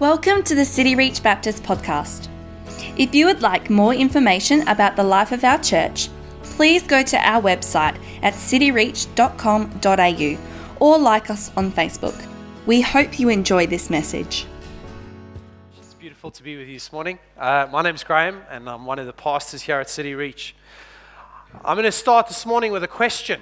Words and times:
Welcome 0.00 0.42
to 0.44 0.54
the 0.54 0.64
City 0.64 0.94
Reach 0.94 1.24
Baptist 1.24 1.64
podcast. 1.64 2.28
If 2.96 3.16
you 3.16 3.26
would 3.26 3.42
like 3.42 3.68
more 3.68 3.92
information 3.92 4.60
about 4.68 4.94
the 4.94 5.02
life 5.02 5.32
of 5.32 5.42
our 5.42 5.60
church, 5.60 6.08
please 6.44 6.84
go 6.84 7.02
to 7.02 7.16
our 7.16 7.42
website 7.42 8.00
at 8.22 8.34
cityreach.com.au 8.34 10.38
or 10.78 10.98
like 10.98 11.30
us 11.30 11.50
on 11.56 11.72
Facebook. 11.72 12.14
We 12.64 12.80
hope 12.80 13.18
you 13.18 13.28
enjoy 13.28 13.66
this 13.66 13.90
message. 13.90 14.46
It's 15.76 15.94
beautiful 15.94 16.30
to 16.30 16.44
be 16.44 16.56
with 16.56 16.68
you 16.68 16.74
this 16.74 16.92
morning. 16.92 17.18
Uh, 17.36 17.66
my 17.72 17.82
name's 17.82 18.04
Graham, 18.04 18.42
and 18.48 18.70
I'm 18.70 18.86
one 18.86 19.00
of 19.00 19.06
the 19.06 19.12
pastors 19.12 19.62
here 19.62 19.80
at 19.80 19.90
City 19.90 20.14
Reach. 20.14 20.54
I'm 21.64 21.74
going 21.74 21.86
to 21.86 21.90
start 21.90 22.28
this 22.28 22.46
morning 22.46 22.70
with 22.70 22.84
a 22.84 22.88
question. 22.88 23.40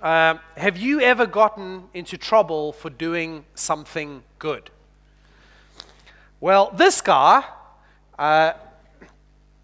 Um, 0.00 0.38
have 0.56 0.76
you 0.76 1.00
ever 1.00 1.26
gotten 1.26 1.88
into 1.94 2.16
trouble 2.16 2.72
for 2.72 2.90
doing 2.90 3.44
something 3.56 4.22
good? 4.38 4.70
Well, 6.38 6.70
this 6.76 7.00
guy, 7.00 7.44
uh, 8.18 8.52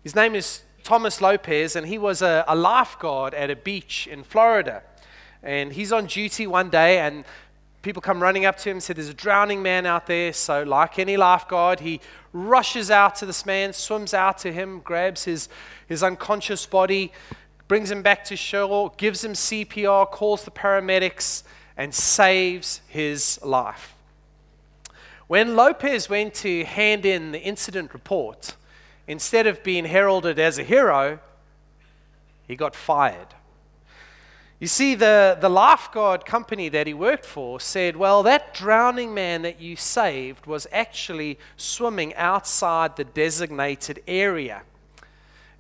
his 0.02 0.14
name 0.14 0.34
is 0.34 0.62
Thomas 0.82 1.20
Lopez, 1.20 1.76
and 1.76 1.86
he 1.86 1.98
was 1.98 2.22
a, 2.22 2.46
a 2.48 2.56
lifeguard 2.56 3.34
at 3.34 3.50
a 3.50 3.56
beach 3.56 4.08
in 4.10 4.24
Florida. 4.24 4.82
And 5.42 5.74
he's 5.74 5.92
on 5.92 6.06
duty 6.06 6.46
one 6.46 6.70
day, 6.70 6.98
and 7.00 7.26
people 7.82 8.00
come 8.00 8.22
running 8.22 8.46
up 8.46 8.56
to 8.58 8.70
him 8.70 8.76
and 8.76 8.82
say, 8.82 8.94
There's 8.94 9.10
a 9.10 9.14
drowning 9.14 9.62
man 9.62 9.84
out 9.84 10.06
there. 10.06 10.32
So, 10.32 10.62
like 10.62 10.98
any 10.98 11.18
lifeguard, 11.18 11.80
he 11.80 12.00
rushes 12.32 12.90
out 12.90 13.16
to 13.16 13.26
this 13.26 13.44
man, 13.44 13.74
swims 13.74 14.14
out 14.14 14.38
to 14.38 14.50
him, 14.50 14.80
grabs 14.80 15.24
his, 15.24 15.50
his 15.86 16.02
unconscious 16.02 16.64
body, 16.64 17.12
brings 17.68 17.90
him 17.90 18.00
back 18.00 18.24
to 18.24 18.36
shore, 18.36 18.90
gives 18.96 19.22
him 19.22 19.34
CPR, 19.34 20.10
calls 20.10 20.44
the 20.44 20.50
paramedics, 20.50 21.42
and 21.76 21.94
saves 21.94 22.80
his 22.88 23.38
life. 23.42 23.94
When 25.32 25.56
Lopez 25.56 26.10
went 26.10 26.34
to 26.34 26.62
hand 26.62 27.06
in 27.06 27.32
the 27.32 27.40
incident 27.40 27.94
report, 27.94 28.54
instead 29.08 29.46
of 29.46 29.62
being 29.62 29.86
heralded 29.86 30.38
as 30.38 30.58
a 30.58 30.62
hero, 30.62 31.20
he 32.46 32.54
got 32.54 32.76
fired. 32.76 33.28
You 34.60 34.66
see, 34.66 34.94
the, 34.94 35.38
the 35.40 35.48
lifeguard 35.48 36.26
company 36.26 36.68
that 36.68 36.86
he 36.86 36.92
worked 36.92 37.24
for 37.24 37.60
said, 37.60 37.96
well, 37.96 38.22
that 38.24 38.52
drowning 38.52 39.14
man 39.14 39.40
that 39.40 39.58
you 39.58 39.74
saved 39.74 40.44
was 40.44 40.66
actually 40.70 41.38
swimming 41.56 42.14
outside 42.16 42.96
the 42.96 43.04
designated 43.04 44.02
area. 44.06 44.64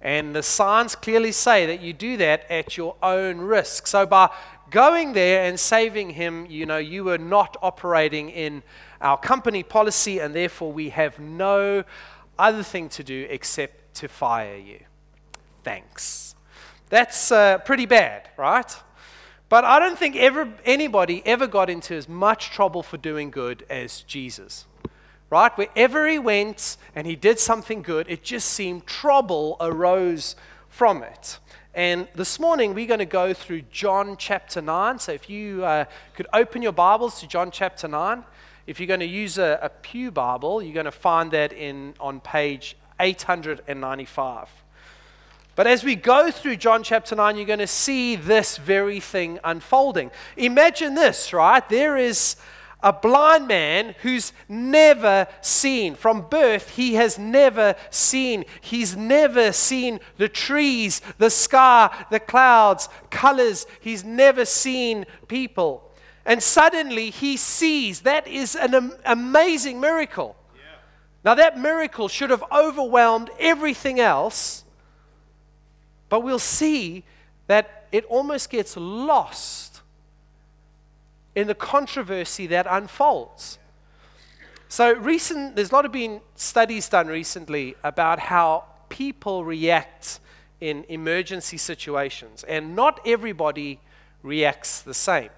And 0.02 0.36
the 0.36 0.42
signs 0.42 0.94
clearly 0.94 1.32
say 1.32 1.64
that 1.64 1.80
you 1.80 1.94
do 1.94 2.18
that 2.18 2.44
at 2.50 2.76
your 2.76 2.96
own 3.02 3.38
risk. 3.38 3.86
So 3.86 4.04
by 4.04 4.28
going 4.72 5.12
there 5.12 5.44
and 5.44 5.60
saving 5.60 6.10
him, 6.10 6.46
you 6.48 6.66
know, 6.66 6.78
you 6.78 7.04
were 7.04 7.18
not 7.18 7.56
operating 7.62 8.30
in 8.30 8.62
our 9.00 9.16
company 9.16 9.62
policy, 9.62 10.18
and 10.18 10.34
therefore 10.34 10.72
we 10.72 10.88
have 10.88 11.20
no 11.20 11.84
other 12.38 12.62
thing 12.62 12.88
to 12.88 13.04
do 13.04 13.26
except 13.30 13.94
to 13.94 14.08
fire 14.08 14.56
you. 14.56 14.80
Thanks. 15.62 16.34
That's 16.88 17.30
uh, 17.30 17.58
pretty 17.58 17.86
bad, 17.86 18.28
right? 18.36 18.74
But 19.48 19.64
I 19.64 19.78
don't 19.78 19.98
think 19.98 20.16
ever, 20.16 20.48
anybody 20.64 21.22
ever 21.26 21.46
got 21.46 21.68
into 21.68 21.94
as 21.94 22.08
much 22.08 22.50
trouble 22.50 22.82
for 22.82 22.96
doing 22.96 23.30
good 23.30 23.66
as 23.68 24.00
Jesus. 24.00 24.66
Right? 25.28 25.56
Wherever 25.56 26.08
he 26.08 26.18
went 26.18 26.76
and 26.94 27.06
he 27.06 27.16
did 27.16 27.38
something 27.38 27.82
good, 27.82 28.06
it 28.08 28.22
just 28.22 28.48
seemed 28.50 28.86
trouble 28.86 29.56
arose 29.60 30.36
from 30.68 31.02
it. 31.02 31.38
And 31.74 32.06
this 32.14 32.38
morning 32.38 32.74
we're 32.74 32.86
going 32.86 32.98
to 32.98 33.06
go 33.06 33.32
through 33.32 33.62
John 33.70 34.16
chapter 34.18 34.60
9. 34.60 34.98
So 34.98 35.12
if 35.12 35.30
you 35.30 35.64
uh, 35.64 35.86
could 36.14 36.26
open 36.34 36.60
your 36.60 36.72
Bibles 36.72 37.18
to 37.20 37.26
John 37.26 37.50
chapter 37.50 37.88
9. 37.88 38.24
If 38.66 38.78
you're 38.78 38.86
going 38.86 39.00
to 39.00 39.06
use 39.06 39.38
a, 39.38 39.58
a 39.62 39.70
Pew 39.70 40.10
Bible, 40.10 40.62
you're 40.62 40.74
going 40.74 40.84
to 40.84 40.90
find 40.90 41.30
that 41.30 41.54
in, 41.54 41.94
on 41.98 42.20
page 42.20 42.76
895. 43.00 44.50
But 45.56 45.66
as 45.66 45.82
we 45.82 45.96
go 45.96 46.30
through 46.30 46.56
John 46.56 46.82
chapter 46.82 47.16
9, 47.16 47.36
you're 47.36 47.46
going 47.46 47.58
to 47.58 47.66
see 47.66 48.16
this 48.16 48.58
very 48.58 49.00
thing 49.00 49.38
unfolding. 49.42 50.10
Imagine 50.36 50.94
this, 50.94 51.32
right? 51.32 51.66
There 51.70 51.96
is 51.96 52.36
a 52.82 52.92
blind 52.92 53.46
man 53.46 53.94
who's 54.02 54.32
never 54.48 55.26
seen. 55.40 55.94
From 55.94 56.22
birth, 56.28 56.70
he 56.70 56.94
has 56.94 57.18
never 57.18 57.76
seen. 57.90 58.44
He's 58.60 58.96
never 58.96 59.52
seen 59.52 60.00
the 60.16 60.28
trees, 60.28 61.00
the 61.18 61.30
sky, 61.30 62.06
the 62.10 62.20
clouds, 62.20 62.88
colors. 63.10 63.66
He's 63.80 64.04
never 64.04 64.44
seen 64.44 65.06
people. 65.28 65.90
And 66.24 66.42
suddenly 66.42 67.10
he 67.10 67.36
sees. 67.36 68.00
That 68.00 68.26
is 68.26 68.54
an 68.56 68.92
amazing 69.04 69.80
miracle. 69.80 70.36
Yeah. 70.54 70.62
Now, 71.24 71.34
that 71.34 71.58
miracle 71.58 72.08
should 72.08 72.30
have 72.30 72.44
overwhelmed 72.52 73.30
everything 73.38 74.00
else, 74.00 74.64
but 76.08 76.20
we'll 76.20 76.38
see 76.38 77.04
that 77.46 77.86
it 77.92 78.04
almost 78.06 78.50
gets 78.50 78.76
lost 78.76 79.71
in 81.34 81.46
the 81.46 81.54
controversy 81.54 82.46
that 82.48 82.66
unfolds. 82.68 83.58
So, 84.68 84.94
recent, 84.94 85.56
there's 85.56 85.70
a 85.70 85.74
lot 85.74 85.84
of 85.84 85.92
been 85.92 86.20
studies 86.34 86.88
done 86.88 87.08
recently 87.08 87.74
about 87.84 88.18
how 88.18 88.64
people 88.88 89.44
react 89.44 90.20
in 90.60 90.84
emergency 90.88 91.56
situations, 91.56 92.44
and 92.44 92.76
not 92.76 93.00
everybody 93.04 93.80
reacts 94.22 94.80
the 94.80 94.94
same. 94.94 95.30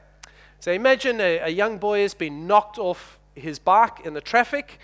So 0.60 0.72
imagine 0.72 1.21
a, 1.21 1.38
a 1.38 1.49
young 1.49 1.78
boy 1.78 2.03
has 2.03 2.15
been 2.15 2.47
knocked 2.47 2.78
off 2.78 3.19
his 3.34 3.59
bike 3.59 4.00
in 4.04 4.15
the 4.15 4.21
traffic, 4.21 4.78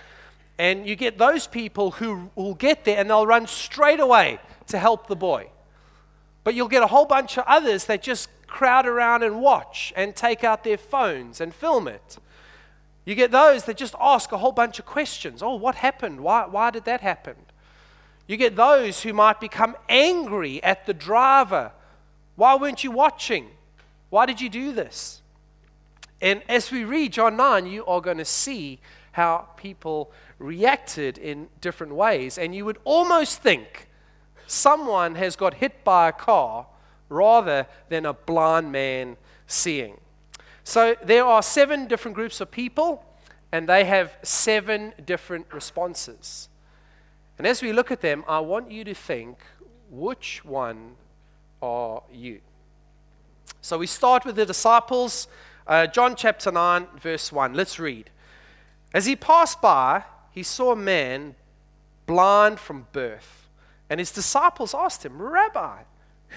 and 0.58 0.86
you 0.86 0.96
get 0.96 1.18
those 1.18 1.46
people 1.46 1.92
who 1.92 2.30
will 2.34 2.54
get 2.54 2.84
there 2.84 2.98
and 2.98 3.08
they'll 3.08 3.26
run 3.26 3.46
straight 3.46 4.00
away 4.00 4.38
to 4.66 4.78
help 4.78 5.06
the 5.06 5.16
boy. 5.16 5.48
But 6.44 6.54
you'll 6.54 6.68
get 6.68 6.82
a 6.82 6.86
whole 6.86 7.04
bunch 7.04 7.38
of 7.38 7.44
others 7.46 7.84
that 7.86 8.02
just 8.02 8.28
crowd 8.46 8.86
around 8.86 9.22
and 9.22 9.40
watch 9.40 9.92
and 9.96 10.14
take 10.14 10.44
out 10.44 10.64
their 10.64 10.78
phones 10.78 11.40
and 11.40 11.54
film 11.54 11.86
it. 11.86 12.18
You 13.04 13.14
get 13.14 13.30
those 13.30 13.64
that 13.64 13.76
just 13.76 13.94
ask 14.00 14.32
a 14.32 14.38
whole 14.38 14.52
bunch 14.52 14.78
of 14.78 14.86
questions. 14.86 15.42
Oh, 15.42 15.54
what 15.54 15.76
happened? 15.76 16.20
Why, 16.20 16.46
why 16.46 16.70
did 16.70 16.84
that 16.84 17.00
happen? 17.00 17.36
You 18.26 18.36
get 18.36 18.54
those 18.54 19.02
who 19.02 19.12
might 19.12 19.40
become 19.40 19.76
angry 19.88 20.62
at 20.62 20.86
the 20.86 20.94
driver. 20.94 21.72
Why 22.36 22.54
weren't 22.54 22.84
you 22.84 22.90
watching? 22.90 23.48
Why 24.10 24.26
did 24.26 24.40
you 24.40 24.48
do 24.48 24.72
this? 24.72 25.22
And 26.20 26.42
as 26.48 26.70
we 26.70 26.84
read 26.84 27.12
John 27.14 27.36
9, 27.36 27.66
you 27.66 27.84
are 27.86 28.00
going 28.00 28.18
to 28.18 28.24
see 28.24 28.78
how 29.12 29.48
people 29.56 30.12
reacted 30.38 31.18
in 31.18 31.48
different 31.60 31.94
ways. 31.94 32.38
And 32.38 32.54
you 32.54 32.64
would 32.64 32.78
almost 32.84 33.42
think 33.42 33.88
someone 34.50 35.14
has 35.14 35.36
got 35.36 35.54
hit 35.54 35.84
by 35.84 36.08
a 36.08 36.12
car 36.12 36.66
rather 37.08 37.66
than 37.88 38.04
a 38.04 38.12
blind 38.12 38.72
man 38.72 39.16
seeing. 39.46 39.96
So 40.64 40.96
there 41.04 41.24
are 41.24 41.42
seven 41.42 41.86
different 41.86 42.14
groups 42.14 42.40
of 42.40 42.50
people, 42.50 43.04
and 43.52 43.68
they 43.68 43.84
have 43.84 44.16
seven 44.22 44.92
different 45.04 45.46
responses. 45.52 46.48
And 47.38 47.46
as 47.46 47.62
we 47.62 47.72
look 47.72 47.90
at 47.90 48.00
them, 48.00 48.24
I 48.28 48.40
want 48.40 48.70
you 48.70 48.84
to 48.84 48.94
think 48.94 49.38
which 49.90 50.44
one 50.44 50.96
are 51.62 52.02
you? 52.12 52.40
So 53.60 53.78
we 53.78 53.86
start 53.86 54.24
with 54.24 54.36
the 54.36 54.46
disciples. 54.46 55.28
Uh, 55.66 55.86
John 55.86 56.14
chapter 56.16 56.50
9, 56.50 56.86
verse 57.00 57.32
1. 57.32 57.54
Let's 57.54 57.78
read. 57.78 58.10
As 58.92 59.06
he 59.06 59.16
passed 59.16 59.60
by, 59.60 60.04
he 60.32 60.42
saw 60.42 60.72
a 60.72 60.76
man 60.76 61.34
blind 62.06 62.58
from 62.58 62.86
birth. 62.92 63.39
And 63.90 63.98
his 63.98 64.12
disciples 64.12 64.72
asked 64.72 65.04
him, 65.04 65.20
Rabbi, 65.20 65.82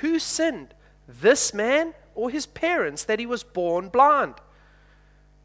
who 0.01 0.17
sinned, 0.17 0.73
this 1.07 1.53
man 1.53 1.93
or 2.15 2.31
his 2.31 2.47
parents, 2.47 3.03
that 3.03 3.19
he 3.19 3.27
was 3.27 3.43
born 3.43 3.89
blind? 3.89 4.35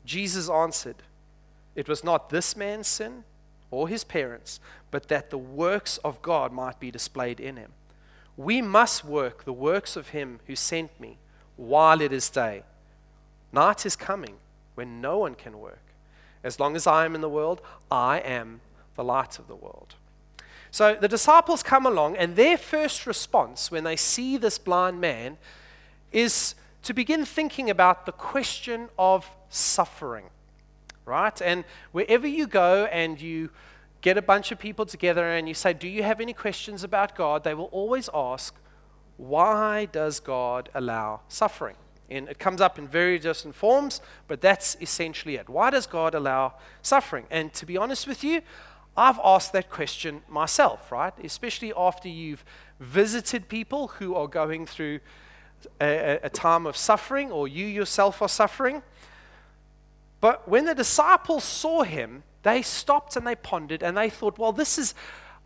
Jesus 0.06 0.48
answered, 0.48 1.02
It 1.76 1.86
was 1.86 2.02
not 2.02 2.30
this 2.30 2.56
man's 2.56 2.88
sin 2.88 3.24
or 3.70 3.88
his 3.88 4.04
parents, 4.04 4.58
but 4.90 5.08
that 5.08 5.28
the 5.28 5.38
works 5.38 5.98
of 5.98 6.22
God 6.22 6.50
might 6.50 6.80
be 6.80 6.90
displayed 6.90 7.40
in 7.40 7.56
him. 7.56 7.72
We 8.38 8.62
must 8.62 9.04
work 9.04 9.44
the 9.44 9.52
works 9.52 9.94
of 9.94 10.08
him 10.08 10.40
who 10.46 10.56
sent 10.56 10.98
me 10.98 11.18
while 11.56 12.00
it 12.00 12.12
is 12.12 12.30
day. 12.30 12.62
Night 13.52 13.84
is 13.84 13.96
coming 13.96 14.36
when 14.76 15.02
no 15.02 15.18
one 15.18 15.34
can 15.34 15.58
work. 15.58 15.82
As 16.42 16.58
long 16.58 16.76
as 16.76 16.86
I 16.86 17.04
am 17.04 17.14
in 17.14 17.20
the 17.20 17.28
world, 17.28 17.60
I 17.90 18.20
am 18.20 18.60
the 18.94 19.04
light 19.04 19.38
of 19.38 19.48
the 19.48 19.56
world. 19.56 19.96
So 20.70 20.94
the 20.94 21.08
disciples 21.08 21.62
come 21.62 21.86
along, 21.86 22.16
and 22.16 22.36
their 22.36 22.58
first 22.58 23.06
response 23.06 23.70
when 23.70 23.84
they 23.84 23.96
see 23.96 24.36
this 24.36 24.58
blind 24.58 25.00
man 25.00 25.38
is 26.12 26.54
to 26.82 26.94
begin 26.94 27.24
thinking 27.24 27.70
about 27.70 28.06
the 28.06 28.12
question 28.12 28.88
of 28.98 29.30
suffering, 29.48 30.26
right? 31.04 31.40
And 31.42 31.64
wherever 31.92 32.26
you 32.26 32.46
go 32.46 32.86
and 32.86 33.20
you 33.20 33.50
get 34.00 34.16
a 34.16 34.22
bunch 34.22 34.52
of 34.52 34.58
people 34.58 34.86
together 34.86 35.28
and 35.28 35.48
you 35.48 35.54
say, 35.54 35.72
Do 35.72 35.88
you 35.88 36.02
have 36.02 36.20
any 36.20 36.32
questions 36.32 36.84
about 36.84 37.16
God? 37.16 37.44
they 37.44 37.54
will 37.54 37.66
always 37.66 38.08
ask, 38.14 38.54
Why 39.16 39.86
does 39.86 40.20
God 40.20 40.68
allow 40.74 41.20
suffering? 41.28 41.76
And 42.10 42.28
it 42.28 42.38
comes 42.38 42.62
up 42.62 42.78
in 42.78 42.88
very 42.88 43.18
different 43.18 43.54
forms, 43.54 44.00
but 44.28 44.40
that's 44.40 44.78
essentially 44.80 45.36
it. 45.36 45.48
Why 45.48 45.68
does 45.68 45.86
God 45.86 46.14
allow 46.14 46.54
suffering? 46.80 47.26
And 47.30 47.52
to 47.54 47.66
be 47.66 47.76
honest 47.76 48.06
with 48.06 48.24
you, 48.24 48.40
I've 48.98 49.20
asked 49.22 49.52
that 49.52 49.70
question 49.70 50.22
myself, 50.28 50.90
right? 50.90 51.14
Especially 51.22 51.72
after 51.76 52.08
you've 52.08 52.44
visited 52.80 53.48
people 53.48 53.86
who 53.86 54.16
are 54.16 54.26
going 54.26 54.66
through 54.66 54.98
a, 55.80 56.18
a, 56.24 56.28
time 56.28 56.66
of 56.66 56.76
suffering 56.76 57.30
or 57.30 57.46
you 57.46 57.64
yourself 57.64 58.20
are 58.22 58.28
suffering. 58.28 58.82
But 60.20 60.48
when 60.48 60.64
the 60.64 60.74
disciples 60.74 61.44
saw 61.44 61.84
him, 61.84 62.24
they 62.42 62.60
stopped 62.62 63.14
and 63.14 63.24
they 63.24 63.36
pondered 63.36 63.84
and 63.84 63.96
they 63.96 64.10
thought, 64.10 64.36
well, 64.36 64.52
this 64.52 64.78
is 64.78 64.94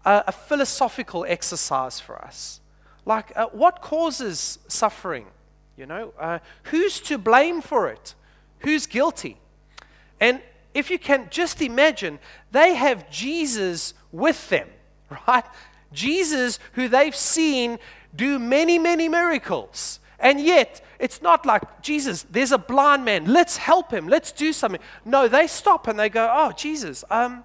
a, 0.06 0.24
a 0.28 0.32
philosophical 0.32 1.26
exercise 1.28 2.00
for 2.00 2.16
us. 2.22 2.60
Like, 3.04 3.32
uh, 3.36 3.48
what 3.52 3.82
causes 3.82 4.60
suffering? 4.66 5.26
You 5.76 5.84
know, 5.84 6.14
uh, 6.18 6.38
who's 6.64 7.00
to 7.02 7.18
blame 7.18 7.60
for 7.60 7.88
it? 7.88 8.14
Who's 8.60 8.86
guilty? 8.86 9.38
And 10.20 10.40
if 10.74 10.90
you 10.90 10.98
can 10.98 11.28
just 11.30 11.60
imagine, 11.60 12.18
they 12.50 12.74
have 12.74 13.10
Jesus 13.10 13.94
with 14.10 14.48
them, 14.48 14.68
right? 15.28 15.44
Jesus, 15.92 16.58
who 16.72 16.88
they've 16.88 17.14
seen 17.14 17.78
do 18.14 18.38
many, 18.38 18.78
many 18.78 19.08
miracles. 19.08 20.00
And 20.18 20.40
yet, 20.40 20.80
it's 20.98 21.20
not 21.20 21.44
like, 21.44 21.82
Jesus, 21.82 22.24
there's 22.30 22.52
a 22.52 22.58
blind 22.58 23.04
man. 23.04 23.26
Let's 23.26 23.56
help 23.56 23.90
him. 23.90 24.06
Let's 24.08 24.30
do 24.30 24.52
something. 24.52 24.80
No, 25.04 25.26
they 25.26 25.46
stop 25.46 25.88
and 25.88 25.98
they 25.98 26.08
go, 26.08 26.30
Oh, 26.32 26.52
Jesus, 26.52 27.04
um, 27.10 27.42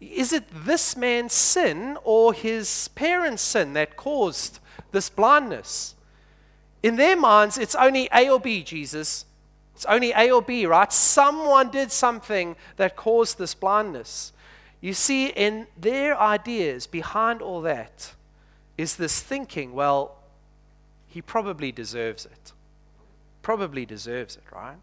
is 0.00 0.32
it 0.32 0.44
this 0.52 0.96
man's 0.96 1.32
sin 1.32 1.98
or 2.04 2.32
his 2.32 2.88
parents' 2.94 3.42
sin 3.42 3.72
that 3.74 3.96
caused 3.96 4.58
this 4.92 5.08
blindness? 5.10 5.94
In 6.82 6.96
their 6.96 7.16
minds, 7.16 7.58
it's 7.58 7.74
only 7.74 8.08
A 8.12 8.28
or 8.28 8.40
B, 8.40 8.62
Jesus. 8.62 9.24
It's 9.82 9.90
only 9.90 10.12
A 10.12 10.30
or 10.30 10.42
B, 10.42 10.64
right? 10.64 10.92
Someone 10.92 11.68
did 11.68 11.90
something 11.90 12.54
that 12.76 12.94
caused 12.94 13.36
this 13.36 13.52
blindness. 13.52 14.32
You 14.80 14.94
see, 14.94 15.26
in 15.26 15.66
their 15.76 16.16
ideas, 16.16 16.86
behind 16.86 17.42
all 17.42 17.62
that, 17.62 18.12
is 18.78 18.94
this 18.94 19.18
thinking, 19.18 19.72
well, 19.72 20.18
he 21.08 21.20
probably 21.20 21.72
deserves 21.72 22.26
it. 22.26 22.52
Probably 23.42 23.84
deserves 23.84 24.36
it, 24.36 24.44
right? 24.54 24.76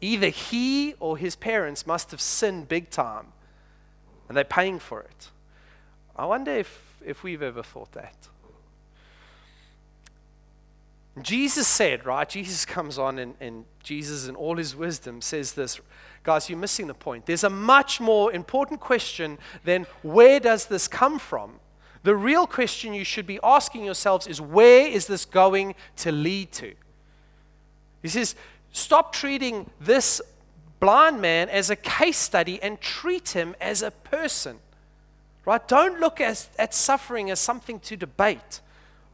Either 0.00 0.28
he 0.28 0.94
or 1.00 1.18
his 1.18 1.34
parents 1.34 1.84
must 1.84 2.12
have 2.12 2.20
sinned 2.20 2.68
big 2.68 2.90
time 2.90 3.32
and 4.28 4.36
they're 4.36 4.44
paying 4.44 4.78
for 4.78 5.00
it. 5.00 5.30
I 6.14 6.24
wonder 6.26 6.52
if, 6.52 7.02
if 7.04 7.24
we've 7.24 7.42
ever 7.42 7.64
thought 7.64 7.90
that. 7.92 8.28
Jesus 11.22 11.68
said, 11.68 12.04
right? 12.04 12.28
Jesus 12.28 12.64
comes 12.64 12.98
on 12.98 13.18
and, 13.18 13.34
and 13.40 13.64
Jesus, 13.82 14.26
in 14.26 14.34
all 14.34 14.56
his 14.56 14.74
wisdom, 14.74 15.20
says 15.20 15.52
this. 15.52 15.80
Guys, 16.24 16.48
you're 16.48 16.58
missing 16.58 16.86
the 16.88 16.94
point. 16.94 17.26
There's 17.26 17.44
a 17.44 17.50
much 17.50 18.00
more 18.00 18.32
important 18.32 18.80
question 18.80 19.38
than 19.64 19.86
where 20.02 20.40
does 20.40 20.66
this 20.66 20.88
come 20.88 21.18
from? 21.18 21.60
The 22.02 22.16
real 22.16 22.46
question 22.46 22.92
you 22.92 23.04
should 23.04 23.26
be 23.26 23.38
asking 23.42 23.84
yourselves 23.84 24.26
is 24.26 24.40
where 24.40 24.86
is 24.86 25.06
this 25.06 25.24
going 25.24 25.74
to 25.96 26.12
lead 26.12 26.50
to? 26.52 26.74
He 28.02 28.08
says, 28.08 28.34
stop 28.72 29.12
treating 29.12 29.70
this 29.80 30.20
blind 30.80 31.20
man 31.20 31.48
as 31.48 31.70
a 31.70 31.76
case 31.76 32.18
study 32.18 32.60
and 32.62 32.80
treat 32.80 33.30
him 33.30 33.54
as 33.60 33.82
a 33.82 33.90
person. 33.90 34.58
Right? 35.46 35.66
Don't 35.68 36.00
look 36.00 36.20
as, 36.20 36.48
at 36.58 36.74
suffering 36.74 37.30
as 37.30 37.38
something 37.38 37.78
to 37.80 37.96
debate. 37.96 38.60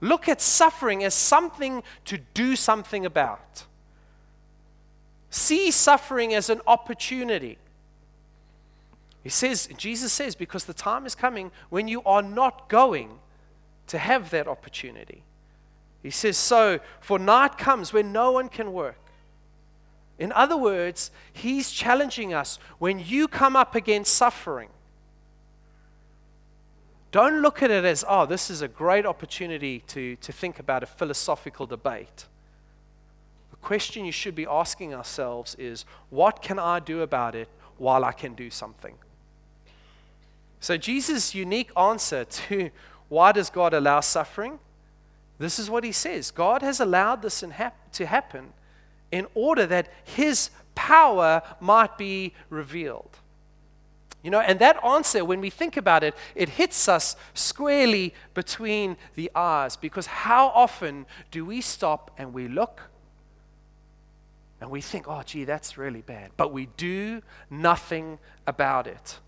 Look 0.01 0.29
at 0.29 0.41
suffering 0.41 1.05
as 1.05 1.15
something 1.15 1.83
to 2.07 2.19
do 2.35 2.57
something 2.57 3.05
about. 3.05 3.65
See 5.31 5.71
suffering 5.71 6.35
as 6.35 6.51
an 6.51 6.61
opportunity. 6.67 7.59
He 9.23 9.29
says, 9.29 9.69
Jesus 9.77 10.13
says, 10.13 10.35
because 10.35 10.65
the 10.65 10.75
time 10.75 11.05
is 11.05 11.15
coming 11.15 11.53
when 11.69 11.89
you 11.89 12.03
are 12.05 12.23
not 12.23 12.69
going 12.69 13.19
to 13.89 13.99
have 13.99 14.31
that 14.31 14.49
opportunity. 14.49 15.23
He 16.03 16.11
says, 16.11 16.39
so 16.39 16.81
for 17.01 17.19
night 17.19 17.59
comes 17.59 17.93
when 17.93 18.13
no 18.13 18.33
one 18.33 18.49
can 18.49 18.73
work. 18.73 18.97
In 20.19 20.33
other 20.33 20.57
words, 20.57 21.11
he's 21.33 21.71
challenging 21.71 22.33
us 22.33 22.59
when 22.79 22.99
you 22.99 23.29
come 23.29 23.57
up 23.57 23.75
against 23.75 24.15
suffering, 24.15 24.71
don't 27.13 27.43
look 27.43 27.63
at 27.63 27.71
it 27.71 27.85
as, 27.85 28.05
oh, 28.09 28.27
this 28.27 28.51
is 28.51 28.63
a 28.63 28.69
great 28.69 29.05
opportunity 29.05 29.81
to, 29.89 30.17
to 30.17 30.33
think 30.33 30.59
about 30.59 30.83
a 30.83 30.87
philosophical 30.87 31.67
debate. 31.67 32.27
The 33.51 33.57
question 33.57 34.05
you 34.05 34.13
should 34.13 34.35
be 34.35 34.47
asking 34.47 34.95
ourselves 34.95 35.57
is, 35.59 35.85
what 36.11 36.41
can 36.41 36.59
I 36.59 36.79
do 36.79 37.03
about 37.03 37.35
it 37.35 37.49
while 37.79 38.05
I 38.05 38.13
can 38.13 38.35
do 38.35 38.51
something? 38.51 38.95
So, 40.61 40.77
Jesus' 40.77 41.35
unique 41.35 41.71
answer 41.77 42.25
to 42.25 42.71
why 43.09 43.33
does 43.33 43.51
God 43.51 43.75
allow 43.75 44.01
suffering? 44.01 44.59
This 45.39 45.59
is 45.59 45.71
what 45.71 45.85
he 45.85 45.93
says 45.93 46.31
God 46.31 46.63
has 46.63 46.81
allowed 46.81 47.23
this 47.23 47.43
to 47.93 48.07
happen 48.07 48.53
in 49.11 49.27
order 49.35 49.67
that 49.67 49.89
his 50.05 50.51
power 50.75 51.43
might 51.61 51.99
be 51.99 52.35
revealed. 52.51 53.19
You 54.23 54.31
know, 54.31 54.41
and 54.41 54.59
that 54.59 54.85
answer, 54.85 55.25
when 55.25 55.41
we 55.41 55.49
think 55.49 55.77
about 55.77 56.05
it, 56.05 56.15
it 56.35 56.51
hits 56.51 56.89
us 56.89 57.17
squarely 57.33 58.13
between 58.35 58.97
the 59.15 59.31
eyes 59.35 59.77
because 59.77 60.07
how 60.07 60.49
often 60.49 61.07
do 61.31 61.45
we 61.47 61.61
stop 61.61 62.11
and 62.19 62.35
we 62.35 62.47
look 62.47 62.83
and 64.61 64.71
we 64.71 64.83
think, 64.83 65.09
oh, 65.09 65.23
gee, 65.25 65.45
that's 65.45 65.79
really 65.79 66.03
bad, 66.03 66.33
but 66.37 66.53
we 66.53 66.67
do 66.77 67.23
nothing 67.49 68.19
about 68.47 68.87
it 68.87 69.19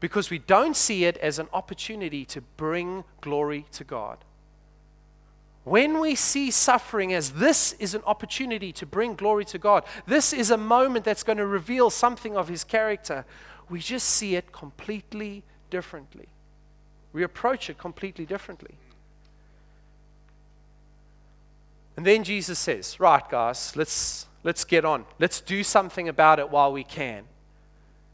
because 0.00 0.28
we 0.28 0.38
don't 0.38 0.76
see 0.76 1.06
it 1.06 1.16
as 1.16 1.38
an 1.38 1.48
opportunity 1.54 2.26
to 2.26 2.42
bring 2.42 3.04
glory 3.22 3.64
to 3.72 3.84
God. 3.84 4.18
When 5.64 5.98
we 5.98 6.14
see 6.14 6.50
suffering 6.50 7.14
as 7.14 7.32
this 7.32 7.72
is 7.78 7.94
an 7.94 8.02
opportunity 8.04 8.70
to 8.72 8.84
bring 8.84 9.14
glory 9.14 9.46
to 9.46 9.58
God, 9.58 9.84
this 10.06 10.34
is 10.34 10.50
a 10.50 10.58
moment 10.58 11.06
that's 11.06 11.22
going 11.22 11.38
to 11.38 11.46
reveal 11.46 11.88
something 11.88 12.36
of 12.36 12.48
His 12.48 12.64
character, 12.64 13.24
we 13.70 13.78
just 13.78 14.08
see 14.08 14.36
it 14.36 14.52
completely 14.52 15.42
differently. 15.70 16.28
We 17.12 17.22
approach 17.22 17.70
it 17.70 17.78
completely 17.78 18.26
differently. 18.26 18.74
And 21.96 22.04
then 22.04 22.24
Jesus 22.24 22.58
says, 22.58 22.98
Right, 22.98 23.28
guys, 23.28 23.76
let's, 23.76 24.26
let's 24.42 24.64
get 24.64 24.84
on. 24.84 25.04
Let's 25.18 25.40
do 25.40 25.62
something 25.62 26.08
about 26.08 26.38
it 26.38 26.50
while 26.50 26.72
we 26.72 26.84
can. 26.84 27.24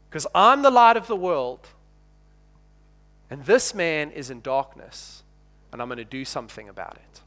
Because 0.09 0.27
I'm 0.35 0.61
the 0.61 0.69
light 0.69 0.97
of 0.97 1.07
the 1.07 1.15
world, 1.15 1.67
and 3.29 3.45
this 3.45 3.73
man 3.73 4.11
is 4.11 4.29
in 4.29 4.41
darkness, 4.41 5.23
and 5.71 5.81
I'm 5.81 5.87
going 5.87 5.97
to 5.97 6.03
do 6.05 6.25
something 6.25 6.67
about 6.67 6.97
it. 6.97 7.21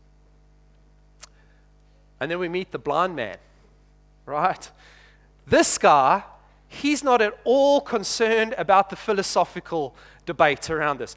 And 2.20 2.30
then 2.30 2.38
we 2.38 2.48
meet 2.48 2.72
the 2.72 2.78
blind 2.78 3.16
man, 3.16 3.38
right? 4.26 4.70
This 5.46 5.76
guy 5.78 6.22
he's 6.74 7.02
not 7.04 7.22
at 7.22 7.38
all 7.44 7.80
concerned 7.80 8.54
about 8.58 8.90
the 8.90 8.96
philosophical 8.96 9.94
debate 10.26 10.70
around 10.70 10.98
this. 10.98 11.16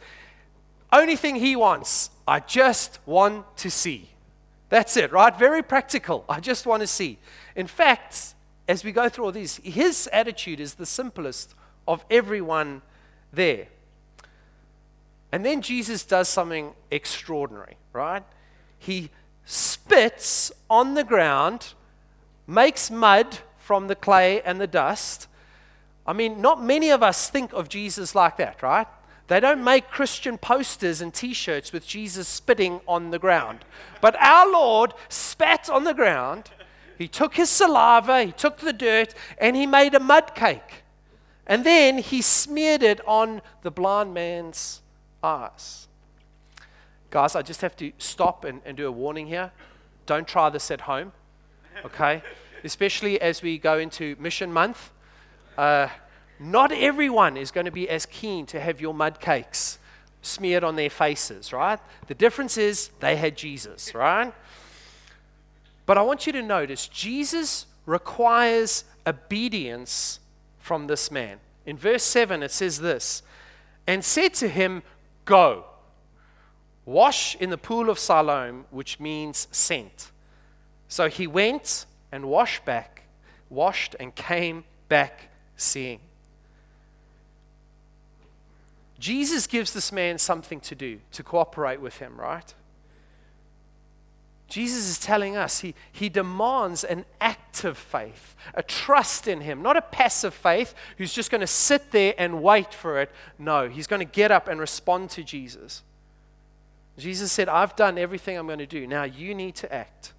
Only 0.92 1.16
thing 1.16 1.36
he 1.36 1.56
wants, 1.56 2.10
I 2.28 2.40
just 2.40 3.00
want 3.06 3.58
to 3.58 3.70
see. 3.70 4.10
That's 4.70 4.98
it, 4.98 5.12
right? 5.12 5.38
Very 5.38 5.64
practical. 5.64 6.26
I 6.28 6.40
just 6.40 6.66
want 6.66 6.82
to 6.82 6.88
see. 6.88 7.18
In 7.56 7.68
fact, 7.68 8.36
as 8.68 8.84
we 8.84 8.92
go 8.92 9.10
through 9.10 9.26
all 9.26 9.32
these, 9.32 9.58
his 9.58 10.10
attitude 10.12 10.60
is 10.60 10.76
the 10.76 10.86
simplest 10.86 11.56
of 11.88 12.04
everyone 12.10 12.82
there. 13.32 13.68
And 15.32 15.46
then 15.46 15.62
Jesus 15.62 16.04
does 16.04 16.30
something 16.30 16.74
extraordinary, 16.92 17.78
right? 17.94 18.24
He 18.78 19.10
spits 19.46 20.52
on 20.70 20.94
the 20.94 21.04
ground, 21.04 21.74
makes 22.46 22.92
mud 22.92 23.40
from 23.58 23.88
the 23.88 23.96
clay 23.96 24.42
and 24.42 24.60
the 24.60 24.68
dust, 24.68 25.28
I 26.08 26.14
mean, 26.14 26.42
not 26.42 26.64
many 26.64 26.90
of 26.90 27.04
us 27.04 27.30
think 27.30 27.52
of 27.54 27.68
Jesus 27.68 28.16
like 28.16 28.38
that, 28.38 28.64
right? 28.64 28.88
They 29.28 29.42
don't 29.42 29.64
make 29.64 29.90
Christian 29.90 30.38
posters 30.38 31.02
and 31.02 31.14
t 31.14 31.34
shirts 31.34 31.74
with 31.74 31.86
Jesus 31.86 32.28
spitting 32.28 32.80
on 32.88 33.12
the 33.12 33.20
ground. 33.20 33.66
But 34.00 34.16
our 34.22 34.50
Lord 34.50 34.94
spat 35.10 35.70
on 35.70 35.84
the 35.84 35.94
ground. 35.94 36.50
He 36.98 37.08
took 37.08 37.36
his 37.36 37.50
saliva, 37.50 38.24
he 38.24 38.32
took 38.32 38.60
the 38.60 38.74
dirt, 38.74 39.14
and 39.38 39.56
he 39.56 39.68
made 39.68 39.94
a 39.94 40.00
mud 40.00 40.34
cake. 40.34 40.84
And 41.46 41.66
then 41.66 41.98
he 41.98 42.22
smeared 42.22 42.84
it 42.84 43.06
on 43.06 43.42
the 43.62 43.72
blind 43.72 44.14
man's 44.14 44.82
eyes. 45.22 45.88
Guys, 47.10 47.36
I 47.36 47.42
just 47.42 47.62
have 47.62 47.76
to 47.78 47.92
stop 47.98 48.46
and, 48.46 48.62
and 48.66 48.76
do 48.76 48.88
a 48.88 48.92
warning 48.92 49.28
here. 49.28 49.52
Don't 50.06 50.28
try 50.28 50.50
this 50.50 50.72
at 50.72 50.82
home, 50.82 51.12
okay? 51.86 52.24
Especially 52.64 53.20
as 53.22 53.42
we 53.42 53.58
go 53.58 53.78
into 53.78 54.16
mission 54.20 54.52
month. 54.52 54.92
Uh, 55.58 55.88
not 56.40 56.72
everyone 56.72 57.36
is 57.36 57.52
going 57.52 57.66
to 57.66 57.72
be 57.72 57.90
as 57.90 58.06
keen 58.06 58.46
to 58.48 58.60
have 58.60 58.80
your 58.80 58.94
mud 58.94 59.20
cakes 59.20 59.80
smeared 60.22 60.64
on 60.64 60.76
their 60.76 60.90
faces, 60.90 61.52
right? 61.52 61.80
The 62.08 62.14
difference 62.14 62.58
is 62.58 62.90
they 63.00 63.16
had 63.16 63.36
Jesus, 63.36 63.94
right? 63.96 64.34
But 65.86 65.98
I 65.98 66.02
want 66.02 66.28
you 66.28 66.34
to 66.34 66.42
notice 66.42 66.88
Jesus 66.88 67.66
requires 67.86 68.84
obedience 69.06 70.20
from 70.60 70.88
this 70.88 71.10
man. 71.10 71.40
In 71.66 71.78
verse 71.78 72.04
7, 72.04 72.44
it 72.44 72.52
says 72.52 72.80
this 72.80 73.24
and 73.88 74.04
said 74.04 74.34
to 74.36 74.48
him, 74.48 74.84
Go, 75.26 75.66
wash 76.86 77.36
in 77.36 77.50
the 77.50 77.58
pool 77.58 77.90
of 77.90 77.98
Siloam, 77.98 78.66
which 78.70 79.00
means 79.00 79.48
sent. 79.52 80.12
So 80.88 81.10
he 81.10 81.26
went 81.26 81.86
and 82.12 82.26
washed 82.26 82.64
back, 82.66 83.04
washed 83.50 83.96
and 84.00 84.14
came 84.14 84.66
back 84.88 85.30
seeing. 85.58 86.00
Jesus 89.00 89.46
gives 89.46 89.74
this 89.74 89.92
man 89.92 90.18
something 90.18 90.60
to 90.62 90.76
do, 90.76 91.00
to 91.12 91.24
cooperate 91.24 91.82
with 91.82 91.98
him, 91.98 92.20
right? 92.20 92.54
Jesus 94.48 94.88
is 94.88 94.98
telling 94.98 95.36
us 95.36 95.60
he, 95.60 95.76
he 95.92 96.08
demands 96.08 96.84
an 96.84 97.06
active 97.20 97.78
faith, 97.78 98.36
a 98.54 98.64
trust 98.64 99.28
in 99.28 99.42
him, 99.42 99.62
not 99.62 99.76
a 99.76 99.82
passive 99.82 100.34
faith 100.34 100.74
who's 100.98 101.12
just 101.12 101.30
going 101.30 101.42
to 101.42 101.48
sit 101.48 101.92
there 101.92 102.14
and 102.18 102.42
wait 102.42 102.74
for 102.74 103.02
it. 103.02 103.12
No, 103.38 103.68
he's 103.68 103.88
going 103.88 104.00
to 104.00 104.06
get 104.06 104.32
up 104.32 104.48
and 104.48 104.60
respond 104.60 105.10
to 105.12 105.24
Jesus. 105.24 105.84
Jesus 106.98 107.32
said, 107.32 107.50
I've 107.50 107.76
done 107.76 107.98
everything 107.98 108.38
I'm 108.38 108.48
going 108.48 108.60
to 108.60 108.66
do. 108.66 108.88
Now 108.88 109.04
you 109.04 109.36
need 109.36 109.56
to 109.56 109.72
act. 109.72 110.14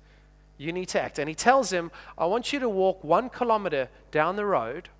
You 0.58 0.72
need 0.72 0.88
to 0.90 1.00
act. 1.00 1.18
And 1.18 1.28
he 1.28 1.34
tells 1.34 1.72
him, 1.72 1.90
I 2.16 2.26
want 2.26 2.52
you 2.52 2.60
to 2.60 2.68
walk 2.68 3.02
one 3.02 3.30
kilometer 3.30 3.88
down 4.10 4.36
the 4.36 4.44
road. 4.44 4.90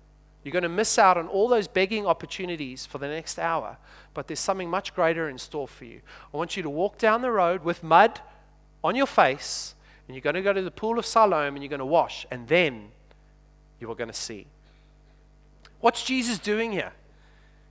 You're 0.43 0.53
going 0.53 0.63
to 0.63 0.69
miss 0.69 0.97
out 0.97 1.17
on 1.17 1.27
all 1.27 1.47
those 1.47 1.67
begging 1.67 2.05
opportunities 2.05 2.85
for 2.85 2.97
the 2.97 3.07
next 3.07 3.37
hour, 3.37 3.77
but 4.13 4.27
there's 4.27 4.39
something 4.39 4.69
much 4.69 4.95
greater 4.95 5.27
in 5.29 5.37
store 5.37 5.67
for 5.67 5.85
you. 5.85 6.01
I 6.33 6.37
want 6.37 6.55
you 6.55 6.63
to 6.63 6.69
walk 6.69 6.97
down 6.97 7.21
the 7.21 7.31
road 7.31 7.63
with 7.63 7.83
mud 7.83 8.21
on 8.83 8.95
your 8.95 9.05
face, 9.05 9.75
and 10.07 10.15
you're 10.15 10.21
going 10.21 10.35
to 10.35 10.41
go 10.41 10.53
to 10.53 10.61
the 10.61 10.71
pool 10.71 10.97
of 10.97 11.05
Siloam 11.05 11.55
and 11.55 11.63
you're 11.63 11.69
going 11.69 11.79
to 11.79 11.85
wash, 11.85 12.25
and 12.31 12.47
then 12.47 12.89
you 13.79 13.91
are 13.91 13.95
going 13.95 14.09
to 14.09 14.13
see. 14.13 14.47
What's 15.81 16.03
Jesus 16.03 16.39
doing 16.39 16.71
here? 16.71 16.93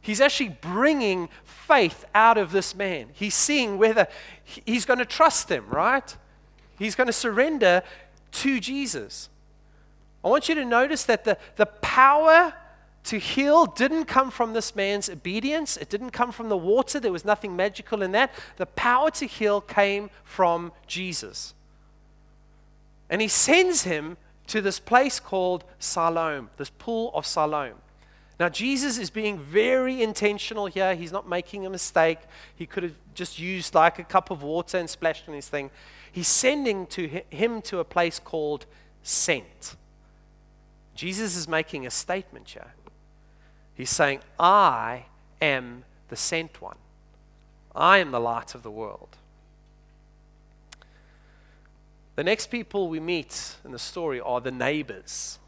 He's 0.00 0.20
actually 0.20 0.50
bringing 0.60 1.28
faith 1.44 2.04
out 2.14 2.38
of 2.38 2.52
this 2.52 2.75
man. 2.75 3.08
He's 3.12 3.34
seeing 3.34 3.78
whether 3.78 4.06
he's 4.44 4.84
going 4.84 5.00
to 5.00 5.04
trust 5.04 5.50
him, 5.50 5.66
right? 5.68 6.16
He's 6.78 6.94
going 6.94 7.08
to 7.08 7.12
surrender 7.12 7.82
to 8.32 8.60
Jesus. 8.60 9.28
I 10.25 10.28
want 10.28 10.48
you 10.48 10.54
to 10.56 10.64
notice 10.64 11.04
that 11.04 11.25
the, 11.25 11.38
the 11.56 11.66
power 11.66 12.54
to 13.04 13.18
heal 13.18 13.66
didn't 13.66 14.04
come 14.04 14.30
from 14.30 14.52
this 14.52 14.76
man's 14.76 15.08
obedience. 15.08 15.76
It 15.76 15.88
didn't 15.88 16.10
come 16.10 16.32
from 16.32 16.48
the 16.48 16.56
water. 16.56 17.00
There 17.00 17.12
was 17.12 17.25
nothing 17.25 17.56
magical 17.56 18.02
in 18.02 18.12
that. 18.12 18.32
The 18.56 18.66
power 18.66 19.10
to 19.12 19.26
heal 19.26 19.60
came 19.60 20.10
from 20.25 20.72
Jesus. 20.87 21.54
And 23.08 23.22
he 23.22 23.28
sends 23.28 23.84
him 23.84 24.16
to 24.48 24.60
this 24.60 24.78
place 24.78 25.20
called 25.20 25.64
Siloam, 25.78 26.50
this 26.56 26.70
pool 26.70 27.10
of 27.14 27.25
Siloam. 27.25 27.76
Now, 28.40 28.48
Jesus 28.48 28.98
is 28.98 29.10
being 29.10 29.38
very 29.38 30.02
intentional 30.02 30.66
here. 30.66 30.94
He's 30.94 31.10
not 31.10 31.28
making 31.28 31.66
a 31.66 31.70
mistake. 31.70 32.18
He 32.54 32.66
could 32.66 32.82
have 32.84 32.94
just 33.14 33.38
used 33.38 33.75
like 33.75 33.98
a 33.98 34.04
cup 34.04 34.30
of 34.30 34.42
water 34.42 34.78
and 34.78 34.88
splashed 34.88 35.28
on 35.28 35.34
his 35.34 35.48
thing. 35.48 35.70
He's 36.12 36.28
sending 36.28 36.87
to 36.88 37.22
him 37.30 37.62
to 37.62 37.80
a 37.80 37.84
place 37.84 38.20
called 38.20 38.66
Sent. 39.02 39.76
Jesus 40.99 41.37
is 41.37 41.47
making 41.47 41.87
a 41.87 41.93
statement 41.93 42.49
here. 42.49 42.75
He's 43.73 43.88
saying, 43.88 44.19
I 44.37 45.05
am 45.40 45.85
the 46.09 46.17
sent 46.17 46.61
one. 46.61 46.75
I 47.73 47.99
am 47.99 48.11
the 48.11 48.19
light 48.19 48.57
of 48.57 48.64
the 48.64 48.71
world. 48.73 49.17
The 52.17 52.25
next 52.25 52.49
people 52.49 52.88
we 52.88 52.99
meet 52.99 53.55
in 53.64 53.71
the 53.71 53.78
story 53.78 54.21
are 54.21 54.40
the 54.40 54.50
neighbors. 54.50 55.38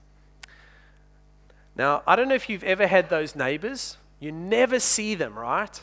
Now, 1.75 2.04
I 2.07 2.14
don't 2.14 2.28
know 2.28 2.37
if 2.37 2.49
you've 2.49 2.62
ever 2.62 2.87
had 2.87 3.11
those 3.11 3.35
neighbors. 3.35 3.97
You 4.21 4.30
never 4.30 4.78
see 4.78 5.16
them, 5.16 5.37
right? 5.37 5.80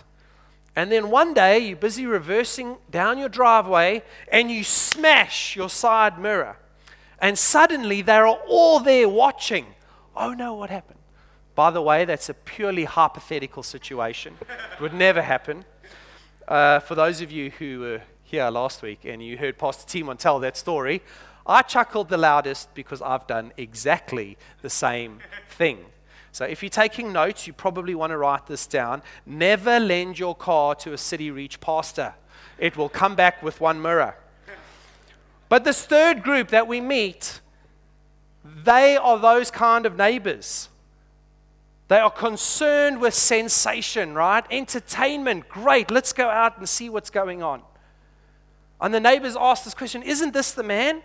And 0.78 0.90
then 0.90 1.10
one 1.10 1.34
day 1.34 1.60
you're 1.60 1.76
busy 1.76 2.06
reversing 2.06 2.78
down 2.90 3.18
your 3.18 3.28
driveway 3.28 4.04
and 4.32 4.50
you 4.50 4.64
smash 4.64 5.58
your 5.58 5.70
side 5.70 6.18
mirror. 6.18 6.56
And 7.20 7.38
suddenly 7.38 8.02
they're 8.02 8.28
all 8.28 8.80
there 8.80 9.10
watching. 9.10 9.66
Oh 10.16 10.34
no, 10.34 10.54
what 10.54 10.70
happened? 10.70 11.00
By 11.56 11.72
the 11.72 11.82
way, 11.82 12.06
that's 12.06 12.30
a 12.30 12.34
purely 12.34 12.84
hypothetical 12.84 13.64
situation. 13.64 14.36
It 14.42 14.82
would 14.82 14.94
never 14.94 15.22
happen. 15.22 15.66
Uh, 16.48 16.80
for 16.80 16.96
those 16.96 17.22
of 17.22 17.32
you 17.32 17.50
who 17.50 17.80
were 17.80 18.02
here 18.24 18.50
last 18.50 18.82
week 18.82 19.06
and 19.06 19.24
you 19.24 19.38
heard 19.38 19.58
Pastor 19.58 19.88
Timon 19.88 20.18
tell 20.18 20.40
that 20.40 20.56
story, 20.56 21.02
I 21.48 21.62
chuckled 21.62 22.10
the 22.10 22.18
loudest 22.18 22.74
because 22.74 23.02
I've 23.02 23.26
done 23.26 23.54
exactly 23.58 24.38
the 24.62 24.70
same 24.70 25.20
thing. 25.50 25.86
So 26.32 26.46
if 26.46 26.62
you're 26.62 26.70
taking 26.70 27.12
notes, 27.12 27.48
you 27.48 27.54
probably 27.54 27.96
want 27.96 28.12
to 28.12 28.18
write 28.18 28.46
this 28.46 28.68
down. 28.68 29.02
Never 29.26 29.80
lend 29.80 30.20
your 30.20 30.36
car 30.36 30.76
to 30.76 30.94
a 30.94 30.98
city 30.98 31.32
reach 31.32 31.60
pastor, 31.60 32.14
it 32.60 32.78
will 32.78 32.90
come 32.90 33.16
back 33.16 33.42
with 33.42 33.60
one 33.60 33.82
mirror. 33.82 34.16
But 35.50 35.64
this 35.64 35.86
third 35.86 36.24
group 36.24 36.50
that 36.50 36.68
we 36.68 36.82
meet, 36.82 37.42
they 38.44 38.98
are 38.98 39.18
those 39.18 39.50
kind 39.50 39.86
of 39.86 39.96
neighbors. 39.96 40.70
They 41.88 42.00
are 42.00 42.12
concerned 42.12 43.00
with 43.00 43.14
sensation, 43.14 44.14
right? 44.14 44.46
Entertainment, 44.52 45.48
great. 45.48 45.90
Let's 45.90 46.12
go 46.12 46.30
out 46.30 46.58
and 46.58 46.68
see 46.68 46.90
what's 46.90 47.10
going 47.10 47.42
on. 47.42 47.62
And 48.82 48.94
the 48.94 49.00
neighbors 49.00 49.38
asked 49.40 49.64
this 49.64 49.74
question 49.74 50.04
Isn't 50.04 50.34
this 50.34 50.52
the 50.52 50.64
man? 50.64 51.02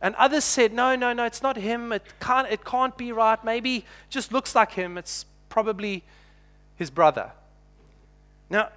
And 0.00 0.14
others 0.16 0.44
said, 0.44 0.72
No, 0.72 0.96
no, 0.96 1.12
no, 1.12 1.24
it's 1.24 1.42
not 1.42 1.56
him. 1.56 1.92
It 1.92 2.02
can't, 2.20 2.50
it 2.50 2.64
can't 2.64 2.96
be 2.96 3.12
right. 3.12 3.42
Maybe 3.44 3.84
just 4.08 4.32
looks 4.32 4.54
like 4.54 4.72
him. 4.72 4.96
It's 4.96 5.26
probably 5.48 6.02
his 6.76 6.90
brother. 6.90 7.32
Now, 8.48 8.70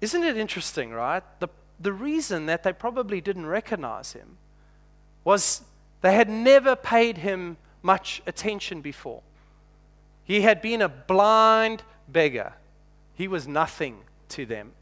isn't 0.00 0.22
it 0.22 0.36
interesting, 0.36 0.90
right? 0.90 1.22
The, 1.40 1.48
the 1.80 1.92
reason 1.92 2.46
that 2.46 2.62
they 2.62 2.72
probably 2.72 3.20
didn't 3.20 3.46
recognize 3.46 4.12
him 4.12 4.38
was 5.24 5.62
they 6.00 6.14
had 6.14 6.28
never 6.28 6.76
paid 6.76 7.18
him 7.18 7.56
much 7.82 8.22
attention 8.26 8.80
before. 8.80 9.22
He 10.24 10.40
had 10.42 10.62
been 10.62 10.82
a 10.82 10.88
blind 10.88 11.82
beggar, 12.08 12.54
he 13.14 13.28
was 13.28 13.46
nothing 13.46 13.98
to 14.30 14.46
them. 14.46 14.72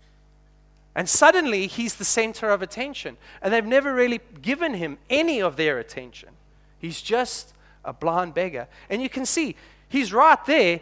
And 0.94 1.08
suddenly 1.08 1.66
he's 1.66 1.94
the 1.94 2.04
center 2.04 2.50
of 2.50 2.60
attention. 2.60 3.16
And 3.40 3.52
they've 3.52 3.64
never 3.64 3.94
really 3.94 4.20
given 4.42 4.74
him 4.74 4.98
any 5.08 5.40
of 5.40 5.56
their 5.56 5.78
attention. 5.78 6.28
He's 6.78 7.00
just 7.00 7.54
a 7.84 7.92
blind 7.92 8.34
beggar. 8.34 8.68
And 8.90 9.00
you 9.00 9.08
can 9.08 9.24
see 9.24 9.56
he's 9.88 10.12
right 10.12 10.44
there. 10.44 10.80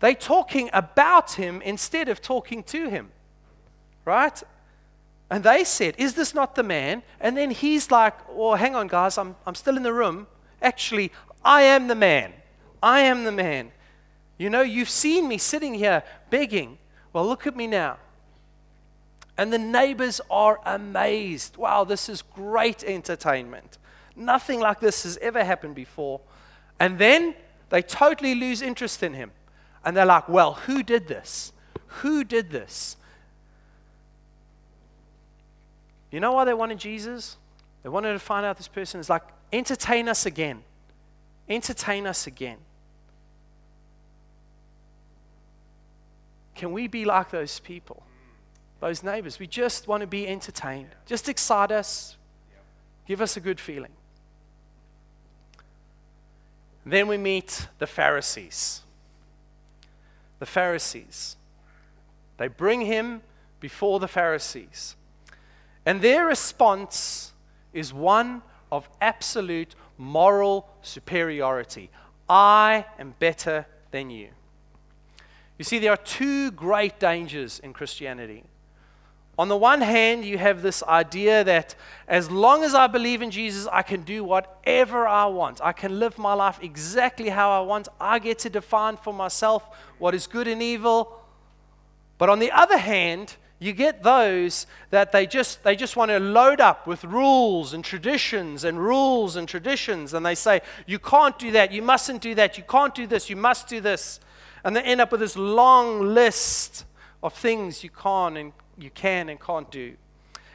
They're 0.00 0.14
talking 0.14 0.70
about 0.72 1.32
him 1.32 1.60
instead 1.60 2.08
of 2.08 2.22
talking 2.22 2.62
to 2.64 2.88
him. 2.88 3.10
Right? 4.06 4.42
And 5.30 5.44
they 5.44 5.64
said, 5.64 5.94
Is 5.96 6.14
this 6.14 6.34
not 6.34 6.54
the 6.54 6.62
man? 6.62 7.02
And 7.20 7.36
then 7.36 7.50
he's 7.50 7.90
like, 7.90 8.14
Well, 8.28 8.56
hang 8.56 8.74
on, 8.74 8.88
guys, 8.88 9.16
I'm, 9.16 9.36
I'm 9.46 9.54
still 9.54 9.76
in 9.76 9.82
the 9.82 9.92
room. 9.92 10.26
Actually, 10.60 11.12
I 11.44 11.62
am 11.62 11.86
the 11.86 11.94
man. 11.94 12.32
I 12.82 13.00
am 13.00 13.24
the 13.24 13.32
man. 13.32 13.72
You 14.38 14.50
know, 14.50 14.62
you've 14.62 14.90
seen 14.90 15.28
me 15.28 15.38
sitting 15.38 15.74
here 15.74 16.02
begging. 16.30 16.78
Well, 17.12 17.26
look 17.26 17.46
at 17.46 17.56
me 17.56 17.66
now. 17.66 17.98
And 19.36 19.52
the 19.52 19.58
neighbors 19.58 20.20
are 20.30 20.60
amazed. 20.66 21.56
Wow, 21.56 21.84
this 21.84 22.08
is 22.08 22.22
great 22.22 22.82
entertainment. 22.84 23.78
Nothing 24.16 24.60
like 24.60 24.80
this 24.80 25.04
has 25.04 25.16
ever 25.18 25.44
happened 25.44 25.74
before. 25.74 26.20
And 26.78 26.98
then 26.98 27.34
they 27.70 27.82
totally 27.82 28.34
lose 28.34 28.60
interest 28.60 29.02
in 29.02 29.14
him. 29.14 29.30
And 29.84 29.96
they're 29.96 30.04
like, 30.04 30.28
well, 30.28 30.54
who 30.54 30.82
did 30.82 31.08
this? 31.08 31.52
Who 31.86 32.24
did 32.24 32.50
this? 32.50 32.96
You 36.10 36.20
know 36.20 36.32
why 36.32 36.44
they 36.44 36.54
wanted 36.54 36.78
Jesus? 36.78 37.36
They 37.82 37.88
wanted 37.88 38.12
to 38.12 38.18
find 38.18 38.44
out 38.44 38.56
this 38.56 38.68
person 38.68 39.00
is 39.00 39.08
like, 39.08 39.22
entertain 39.52 40.08
us 40.08 40.26
again. 40.26 40.62
Entertain 41.48 42.06
us 42.06 42.26
again. 42.26 42.58
Can 46.54 46.72
we 46.72 46.88
be 46.88 47.04
like 47.06 47.30
those 47.30 47.58
people, 47.60 48.02
those 48.80 49.02
neighbors? 49.02 49.38
We 49.38 49.46
just 49.46 49.88
want 49.88 50.02
to 50.02 50.06
be 50.06 50.28
entertained, 50.28 50.90
just 51.06 51.28
excite 51.28 51.70
us, 51.70 52.18
give 53.06 53.22
us 53.22 53.36
a 53.36 53.40
good 53.40 53.58
feeling. 53.58 53.92
Then 56.84 57.08
we 57.08 57.16
meet 57.16 57.66
the 57.78 57.86
Pharisees. 57.86 58.82
The 60.38 60.46
Pharisees. 60.46 61.36
They 62.36 62.48
bring 62.48 62.82
him 62.82 63.22
before 63.58 63.98
the 63.98 64.08
Pharisees. 64.08 64.96
And 65.90 66.00
their 66.00 66.24
response 66.24 67.32
is 67.72 67.92
one 67.92 68.42
of 68.70 68.88
absolute 69.00 69.74
moral 69.98 70.68
superiority. 70.82 71.90
I 72.28 72.84
am 72.96 73.16
better 73.18 73.66
than 73.90 74.08
you. 74.08 74.28
You 75.58 75.64
see, 75.64 75.80
there 75.80 75.90
are 75.90 75.96
two 75.96 76.52
great 76.52 77.00
dangers 77.00 77.58
in 77.58 77.72
Christianity. 77.72 78.44
On 79.36 79.48
the 79.48 79.56
one 79.56 79.80
hand, 79.80 80.24
you 80.24 80.38
have 80.38 80.62
this 80.62 80.84
idea 80.84 81.42
that 81.42 81.74
as 82.06 82.30
long 82.30 82.62
as 82.62 82.72
I 82.72 82.86
believe 82.86 83.20
in 83.20 83.32
Jesus, 83.32 83.66
I 83.72 83.82
can 83.82 84.02
do 84.02 84.22
whatever 84.22 85.08
I 85.08 85.26
want. 85.26 85.60
I 85.60 85.72
can 85.72 85.98
live 85.98 86.18
my 86.18 86.34
life 86.34 86.60
exactly 86.62 87.30
how 87.30 87.50
I 87.50 87.66
want. 87.66 87.88
I 88.00 88.20
get 88.20 88.38
to 88.40 88.48
define 88.48 88.96
for 88.96 89.12
myself 89.12 89.68
what 89.98 90.14
is 90.14 90.28
good 90.28 90.46
and 90.46 90.62
evil. 90.62 91.20
But 92.16 92.28
on 92.28 92.38
the 92.38 92.52
other 92.52 92.78
hand, 92.78 93.34
you 93.60 93.72
get 93.72 94.02
those 94.02 94.66
that 94.90 95.12
they 95.12 95.26
just 95.26 95.62
they 95.62 95.76
just 95.76 95.94
want 95.94 96.10
to 96.10 96.18
load 96.18 96.60
up 96.60 96.86
with 96.86 97.04
rules 97.04 97.72
and 97.72 97.84
traditions 97.84 98.64
and 98.64 98.80
rules 98.80 99.36
and 99.36 99.48
traditions 99.48 100.14
and 100.14 100.26
they 100.26 100.34
say 100.34 100.60
you 100.86 100.98
can't 100.98 101.38
do 101.38 101.52
that 101.52 101.70
you 101.70 101.82
mustn't 101.82 102.20
do 102.20 102.34
that 102.34 102.58
you 102.58 102.64
can't 102.64 102.94
do 102.94 103.06
this 103.06 103.30
you 103.30 103.36
must 103.36 103.68
do 103.68 103.80
this 103.80 104.18
and 104.64 104.74
they 104.74 104.82
end 104.82 105.00
up 105.00 105.12
with 105.12 105.20
this 105.20 105.36
long 105.36 106.00
list 106.14 106.84
of 107.22 107.34
things 107.34 107.84
you 107.84 107.90
can 107.90 108.36
and 108.36 108.52
you 108.78 108.90
can 108.90 109.28
and 109.28 109.40
can't 109.40 109.70
do. 109.70 109.94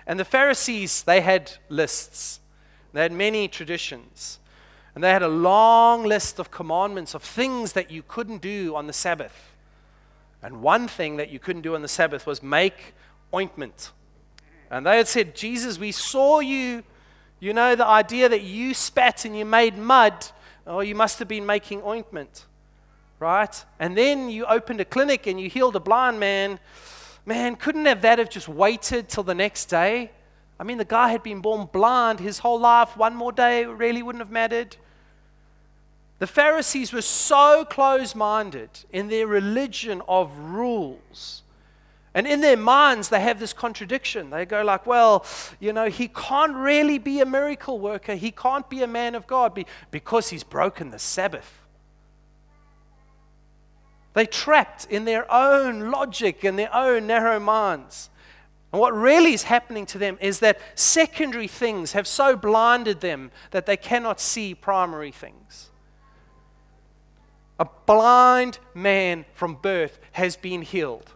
And 0.07 0.19
the 0.19 0.25
Pharisees, 0.25 1.03
they 1.03 1.21
had 1.21 1.51
lists. 1.69 2.39
They 2.93 3.01
had 3.01 3.11
many 3.11 3.47
traditions. 3.47 4.39
And 4.93 5.03
they 5.03 5.11
had 5.11 5.23
a 5.23 5.27
long 5.27 6.03
list 6.03 6.39
of 6.39 6.51
commandments 6.51 7.13
of 7.13 7.23
things 7.23 7.73
that 7.73 7.91
you 7.91 8.03
couldn't 8.07 8.41
do 8.41 8.75
on 8.75 8.87
the 8.87 8.93
Sabbath. 8.93 9.54
And 10.45 10.61
one 10.61 10.87
thing 10.87 11.17
that 11.17 11.29
you 11.29 11.39
couldn't 11.39 11.63
do 11.63 11.75
on 11.75 11.81
the 11.81 11.87
Sabbath 11.87 12.25
was 12.25 12.43
make 12.43 12.93
ointment. 13.33 13.91
And 14.69 14.85
they 14.85 14.97
had 14.97 15.07
said, 15.07 15.35
Jesus, 15.35 15.79
we 15.79 15.91
saw 15.91 16.39
you. 16.39 16.83
You 17.39 17.53
know, 17.53 17.75
the 17.75 17.85
idea 17.85 18.29
that 18.29 18.43
you 18.43 18.73
spat 18.73 19.25
and 19.25 19.37
you 19.37 19.43
made 19.43 19.77
mud. 19.77 20.27
Oh, 20.65 20.79
you 20.79 20.95
must 20.95 21.19
have 21.19 21.27
been 21.27 21.45
making 21.45 21.81
ointment 21.83 22.45
right? 23.19 23.65
And 23.79 23.97
then 23.97 24.29
you 24.29 24.45
opened 24.45 24.81
a 24.81 24.85
clinic 24.85 25.27
and 25.27 25.39
you 25.39 25.49
healed 25.49 25.75
a 25.75 25.79
blind 25.79 26.19
man. 26.19 26.59
Man, 27.25 27.55
couldn't 27.55 27.85
have 27.85 28.01
that 28.01 28.19
have 28.19 28.29
just 28.29 28.47
waited 28.47 29.09
till 29.09 29.23
the 29.23 29.35
next 29.35 29.65
day? 29.65 30.11
I 30.59 30.63
mean, 30.63 30.77
the 30.77 30.85
guy 30.85 31.09
had 31.09 31.23
been 31.23 31.41
born 31.41 31.67
blind 31.71 32.19
his 32.19 32.39
whole 32.39 32.59
life. 32.59 32.95
One 32.95 33.15
more 33.15 33.31
day 33.31 33.65
really 33.65 34.03
wouldn't 34.03 34.21
have 34.21 34.31
mattered. 34.31 34.77
The 36.19 36.27
Pharisees 36.27 36.93
were 36.93 37.01
so 37.01 37.65
close 37.65 38.15
minded 38.15 38.69
in 38.91 39.09
their 39.09 39.27
religion 39.27 40.01
of 40.07 40.35
rules. 40.37 41.43
And 42.13 42.25
in 42.25 42.39
their 42.39 42.55
minds, 42.55 43.09
they 43.09 43.19
have 43.19 43.41
this 43.41 43.51
contradiction. 43.51 44.29
They 44.29 44.45
go 44.45 44.63
like, 44.63 44.85
well, 44.85 45.25
you 45.59 45.73
know, 45.73 45.89
he 45.89 46.07
can't 46.07 46.55
really 46.55 46.97
be 46.97 47.19
a 47.19 47.25
miracle 47.25 47.77
worker. 47.77 48.15
He 48.15 48.31
can't 48.31 48.69
be 48.69 48.81
a 48.81 48.87
man 48.87 49.15
of 49.15 49.27
God 49.27 49.65
because 49.91 50.29
he's 50.29 50.43
broken 50.43 50.91
the 50.91 50.99
Sabbath. 50.99 51.61
They're 54.13 54.25
trapped 54.25 54.87
in 54.89 55.03
their 55.03 55.29
own 55.29 55.91
logic 55.91 56.45
and 56.45 56.57
their 56.57 56.73
own 56.73 57.05
narrow 57.05 57.37
minds. 57.37 58.09
And 58.71 58.79
what 58.79 58.95
really 58.95 59.33
is 59.33 59.43
happening 59.43 59.85
to 59.87 59.97
them 59.97 60.17
is 60.21 60.39
that 60.39 60.61
secondary 60.75 61.49
things 61.49 61.91
have 61.91 62.07
so 62.07 62.37
blinded 62.37 63.01
them 63.01 63.31
that 63.51 63.65
they 63.65 63.75
cannot 63.75 64.21
see 64.21 64.55
primary 64.55 65.11
things. 65.11 65.69
A 67.59 67.67
blind 67.85 68.59
man 68.73 69.25
from 69.33 69.55
birth 69.55 69.99
has 70.11 70.35
been 70.35 70.61
healed, 70.61 71.13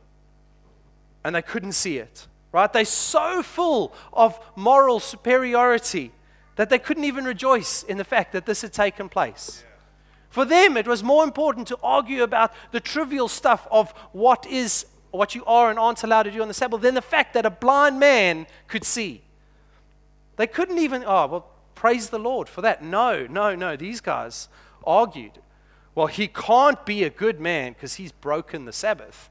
and 1.24 1.36
they 1.36 1.42
couldn't 1.42 1.74
see 1.74 1.98
it. 1.98 2.28
Right? 2.52 2.72
They're 2.72 2.86
so 2.86 3.44
full 3.44 3.94
of 4.12 4.40
moral 4.56 5.00
superiority 5.00 6.12
that 6.56 6.70
they 6.70 6.80
couldn't 6.80 7.04
even 7.04 7.26
rejoice 7.26 7.84
in 7.84 7.98
the 7.98 8.04
fact 8.04 8.32
that 8.34 8.46
this 8.46 8.64
had 8.64 8.74
taken 8.74 9.08
place. 9.08 9.64
For 10.30 10.46
them, 10.46 10.76
it 10.76 10.88
was 10.88 11.04
more 11.04 11.24
important 11.24 11.68
to 11.68 11.78
argue 11.84 12.24
about 12.24 12.52
the 12.72 12.80
trivial 12.80 13.28
stuff 13.28 13.68
of 13.72 13.92
what 14.14 14.46
is 14.48 14.86
what 15.12 15.34
you 15.34 15.44
are 15.46 15.70
and 15.70 15.80
aren't 15.80 16.04
allowed 16.04 16.24
to 16.24 16.32
do 16.32 16.42
on 16.42 16.48
the 16.48 16.54
Sabbath 16.54 16.82
than 16.82 16.94
the 16.94 17.02
fact 17.02 17.34
that 17.34 17.46
a 17.46 17.50
blind 17.50 18.00
man 18.00 18.46
could 18.68 18.84
see. 18.84 19.24
They 20.36 20.46
couldn't 20.46 20.78
even, 20.78 21.04
oh, 21.04 21.28
well, 21.28 21.50
praise 21.74 22.10
the 22.10 22.20
Lord 22.20 22.48
for 22.48 22.62
that. 22.62 22.84
No, 22.84 23.26
no, 23.28 23.56
no. 23.56 23.76
These 23.76 24.02
guys 24.02 24.50
argued. 24.86 25.40
Well, 25.96 26.08
he 26.08 26.28
can't 26.28 26.86
be 26.86 27.04
a 27.04 27.10
good 27.10 27.40
man 27.40 27.74
because 27.74 27.96
he's 27.96 28.12
broken 28.12 28.66
the 28.66 28.74
Sabbath. 28.74 29.30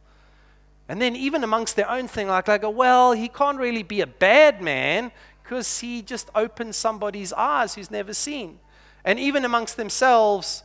And 0.89 1.03
then, 1.03 1.15
even 1.15 1.45
amongst 1.45 1.77
their 1.77 1.89
own 1.89 2.09
thing, 2.09 2.29
like, 2.29 2.49
like, 2.49 2.63
well, 2.65 3.13
he 3.13 3.29
can't 3.29 3.59
really 3.59 3.83
be 3.83 4.01
a 4.01 4.07
bad 4.07 4.63
man 4.63 5.13
because 5.43 5.81
he 5.81 6.03
just 6.03 6.31
opened 6.35 6.75
somebody's 6.75 7.33
eyes 7.33 7.75
who's 7.75 7.91
never 7.91 8.15
seen. 8.15 8.59
And 9.05 9.19
even 9.19 9.45
amongst 9.45 9.77
themselves, 9.77 10.63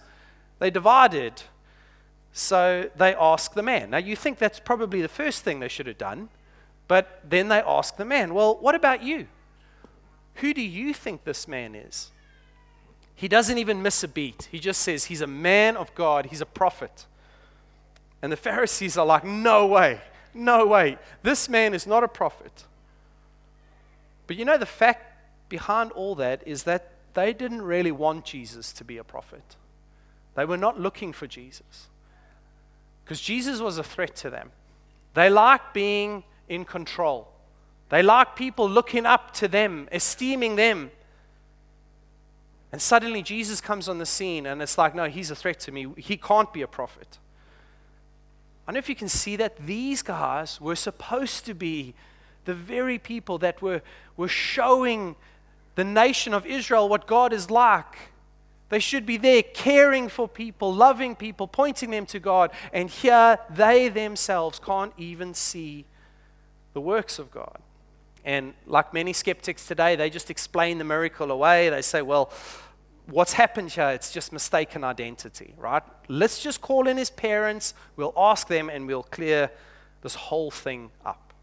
they 0.60 0.69
divided. 0.69 1.43
So 2.32 2.89
they 2.95 3.13
ask 3.15 3.53
the 3.53 3.62
man. 3.62 3.89
Now, 3.91 3.97
you 3.97 4.15
think 4.15 4.39
that's 4.39 4.60
probably 4.60 5.01
the 5.01 5.08
first 5.08 5.43
thing 5.43 5.60
they 5.60 5.67
should 5.67 5.88
have 5.88 5.97
done, 5.97 6.29
but 6.88 7.21
then 7.27 7.49
they 7.49 7.60
ask 7.60 7.97
the 7.97 8.06
man, 8.06 8.34
Well, 8.34 8.58
what 8.58 8.75
about 8.75 9.03
you? 9.03 9.27
Who 10.36 10.53
do 10.53 10.62
you 10.62 10.93
think 10.93 11.25
this 11.25 11.47
man 11.47 11.75
is? 11.75 12.12
He 13.15 13.28
doesn't 13.28 13.58
even 13.58 13.82
miss 13.82 14.04
a 14.04 14.08
beat. 14.08 14.47
He 14.52 14.60
just 14.60 14.82
says, 14.82 15.06
He's 15.06 15.21
a 15.21 15.28
man 15.28 15.78
of 15.78 15.93
God, 15.95 16.28
he's 16.28 16.41
a 16.41 16.45
prophet. 16.45 17.06
And 18.21 18.32
the 18.32 18.38
Pharisees 18.38 18.97
are 18.97 19.06
like, 19.06 19.23
No 19.23 19.67
way, 19.67 20.02
no 20.34 20.65
way. 20.65 20.97
This 21.21 21.47
man 21.47 21.73
is 21.73 21.86
not 21.86 22.04
a 22.04 22.08
prophet. 22.08 22.65
But 24.28 24.38
you 24.38 24.45
know, 24.45 24.58
the 24.58 24.65
fact 24.65 25.13
behind 25.49 25.91
all 25.91 26.15
that 26.15 26.41
is 26.45 26.63
that 26.63 26.89
they 27.13 27.34
didn't 27.34 27.62
really 27.62 27.91
want 27.91 28.26
Jesus 28.26 28.71
to 28.73 28.84
be 28.84 28.97
a 28.97 29.04
prophet. 29.04 29.56
They 30.36 30.45
were 30.45 30.58
not 30.58 30.80
looking 30.80 31.13
for 31.13 31.28
Jesus 31.28 31.88
because 33.04 33.21
Jesus 33.21 33.60
was 33.60 33.78
a 33.78 33.84
threat 33.84 34.15
to 34.17 34.30
them. 34.30 34.52
They 35.13 35.30
liked 35.30 35.73
being 35.73 36.23
in 36.49 36.65
control, 36.65 37.28
they 37.89 38.02
liked 38.02 38.36
people 38.36 38.67
looking 38.67 39.06
up 39.06 39.34
to 39.36 39.47
them, 39.47 39.88
esteeming 39.91 40.56
them. 40.56 40.91
And 42.73 42.81
suddenly 42.81 43.21
Jesus 43.21 43.62
comes 43.62 43.88
on 43.88 43.99
the 43.99 44.05
scene, 44.05 44.47
and 44.47 44.59
it's 44.59 44.79
like, 44.79 44.95
no, 44.95 45.05
he's 45.05 45.29
a 45.29 45.36
threat 45.36 45.59
to 45.62 45.71
me. 45.71 45.88
He 45.95 46.17
can't 46.17 46.51
be 46.51 46.63
a 46.63 46.67
prophet. 46.67 47.19
I 48.65 48.71
don't 48.71 48.73
know 48.73 48.79
if 48.79 48.89
you 48.89 48.95
can 48.95 49.09
see 49.09 49.36
that 49.36 49.63
these 49.63 50.01
guys 50.01 50.59
were 50.59 50.75
supposed 50.75 51.45
to 51.45 51.53
be 51.53 51.93
the 52.45 52.55
very 52.55 52.97
people 52.97 53.38
that 53.38 53.62
were, 53.62 53.83
were 54.17 54.27
showing 54.27 55.15
the 55.75 55.83
nation 55.83 56.33
of 56.33 56.47
Israel 56.47 56.89
what 56.89 57.05
God 57.05 57.31
is 57.31 57.51
like. 57.51 58.09
They 58.69 58.79
should 58.79 59.05
be 59.05 59.17
there 59.17 59.43
caring 59.43 60.09
for 60.09 60.27
people, 60.27 60.73
loving 60.73 61.15
people, 61.15 61.47
pointing 61.47 61.91
them 61.91 62.07
to 62.07 62.19
God. 62.19 62.49
And 62.73 62.89
here 62.89 63.38
they 63.51 63.88
themselves 63.88 64.57
can't 64.57 64.93
even 64.97 65.36
see 65.36 65.86
the 66.73 66.81
works 66.81 67.19
of 67.19 67.29
God. 67.29 67.59
And 68.25 68.53
like 68.65 68.93
many 68.93 69.13
skeptics 69.13 69.65
today, 69.67 69.95
they 69.95 70.09
just 70.09 70.29
explain 70.29 70.77
the 70.77 70.83
miracle 70.83 71.31
away. 71.31 71.69
They 71.69 71.81
say, 71.81 72.01
well, 72.01 72.31
what's 73.07 73.33
happened 73.33 73.71
here? 73.71 73.89
It's 73.89 74.12
just 74.12 74.31
mistaken 74.31 74.83
identity, 74.83 75.53
right? 75.57 75.83
Let's 76.07 76.41
just 76.41 76.62
call 76.62 76.88
in 76.88 76.97
his 76.97 77.09
parents, 77.09 77.73
we'll 77.95 78.13
ask 78.15 78.47
them, 78.47 78.69
and 78.69 78.88
we'll 78.88 79.03
clear 79.03 79.51
this 80.01 80.15
whole 80.15 80.51
thing 80.51 80.91
up. 81.05 81.33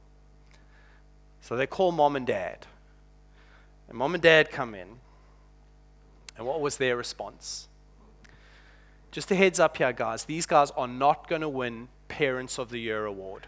So 1.43 1.57
they 1.57 1.67
call 1.67 1.93
mom 1.93 2.17
and 2.17 2.27
dad. 2.27 2.67
And 3.89 3.99
mom 3.99 4.15
and 4.15 4.23
dad 4.23 4.51
come 4.51 4.75
in. 4.75 4.89
And 6.37 6.47
what 6.47 6.61
was 6.61 6.77
their 6.79 6.97
response? 6.97 7.69
Just 9.11 9.31
a 9.31 9.35
heads 9.35 9.59
up 9.59 9.77
here, 9.77 9.93
guys. 9.93 10.25
These 10.25 10.47
guys 10.47 10.71
are 10.73 10.89
not 10.89 11.29
going 11.29 11.43
to 11.43 11.49
win 11.49 11.89
Parents 12.09 12.59
of 12.59 12.71
the 12.71 12.79
Year 12.79 13.05
award 13.05 13.47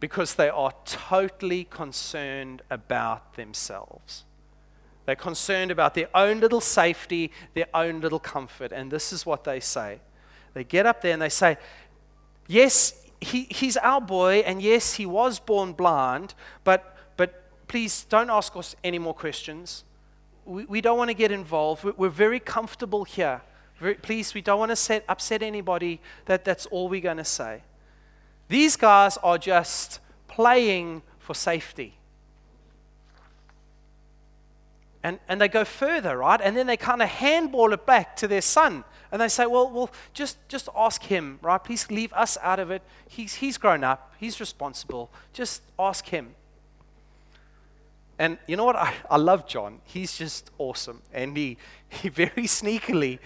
because 0.00 0.34
they 0.34 0.48
are 0.48 0.72
totally 0.84 1.64
concerned 1.64 2.62
about 2.70 3.34
themselves. 3.34 4.24
They're 5.04 5.16
concerned 5.16 5.70
about 5.70 5.94
their 5.94 6.08
own 6.14 6.40
little 6.40 6.60
safety, 6.60 7.30
their 7.54 7.68
own 7.72 8.00
little 8.00 8.18
comfort. 8.18 8.72
And 8.72 8.90
this 8.90 9.12
is 9.12 9.24
what 9.24 9.44
they 9.44 9.60
say. 9.60 10.00
They 10.54 10.64
get 10.64 10.84
up 10.86 11.00
there 11.00 11.12
and 11.12 11.22
they 11.22 11.28
say, 11.28 11.58
Yes, 12.48 12.94
he, 13.20 13.44
he's 13.50 13.76
our 13.78 14.00
boy, 14.00 14.44
and 14.46 14.62
yes, 14.62 14.94
he 14.94 15.06
was 15.06 15.40
born 15.40 15.72
blind, 15.72 16.34
but, 16.62 16.96
but 17.16 17.42
please 17.66 18.04
don't 18.04 18.30
ask 18.30 18.54
us 18.56 18.76
any 18.84 19.00
more 19.00 19.14
questions 19.14 19.84
we, 20.46 20.64
we 20.64 20.80
don't 20.80 20.96
want 20.96 21.10
to 21.10 21.14
get 21.14 21.30
involved. 21.30 21.84
We're, 21.84 21.92
we're 21.96 22.08
very 22.08 22.40
comfortable 22.40 23.04
here. 23.04 23.42
Very, 23.78 23.94
please, 23.94 24.32
we 24.32 24.40
don't 24.40 24.58
want 24.58 24.70
to 24.70 24.76
set, 24.76 25.04
upset 25.08 25.42
anybody. 25.42 26.00
That, 26.24 26.44
that's 26.44 26.64
all 26.66 26.88
we're 26.88 27.00
going 27.00 27.18
to 27.18 27.24
say. 27.24 27.62
These 28.48 28.76
guys 28.76 29.16
are 29.18 29.38
just 29.38 30.00
playing 30.28 31.02
for 31.18 31.34
safety. 31.34 31.94
And, 35.02 35.20
and 35.28 35.40
they 35.40 35.48
go 35.48 35.64
further, 35.64 36.18
right? 36.18 36.40
And 36.40 36.56
then 36.56 36.66
they 36.66 36.76
kind 36.76 37.00
of 37.00 37.08
handball 37.08 37.72
it 37.72 37.86
back 37.86 38.16
to 38.16 38.28
their 38.28 38.40
son. 38.40 38.84
And 39.12 39.20
they 39.20 39.28
say, 39.28 39.46
well, 39.46 39.70
well 39.70 39.90
just, 40.12 40.36
just 40.48 40.68
ask 40.76 41.02
him, 41.02 41.38
right? 41.42 41.62
Please 41.62 41.88
leave 41.90 42.12
us 42.12 42.36
out 42.42 42.58
of 42.58 42.70
it. 42.70 42.82
He's, 43.08 43.34
he's 43.34 43.56
grown 43.56 43.84
up, 43.84 44.12
he's 44.18 44.40
responsible. 44.40 45.10
Just 45.32 45.62
ask 45.78 46.06
him. 46.06 46.34
And 48.18 48.38
you 48.46 48.56
know 48.56 48.64
what? 48.64 48.76
I, 48.76 48.94
I 49.10 49.16
love 49.16 49.46
John. 49.46 49.80
He's 49.84 50.16
just 50.16 50.50
awesome. 50.58 51.02
And 51.12 51.36
he, 51.36 51.56
he 51.88 52.08
very 52.08 52.44
sneakily 52.44 53.18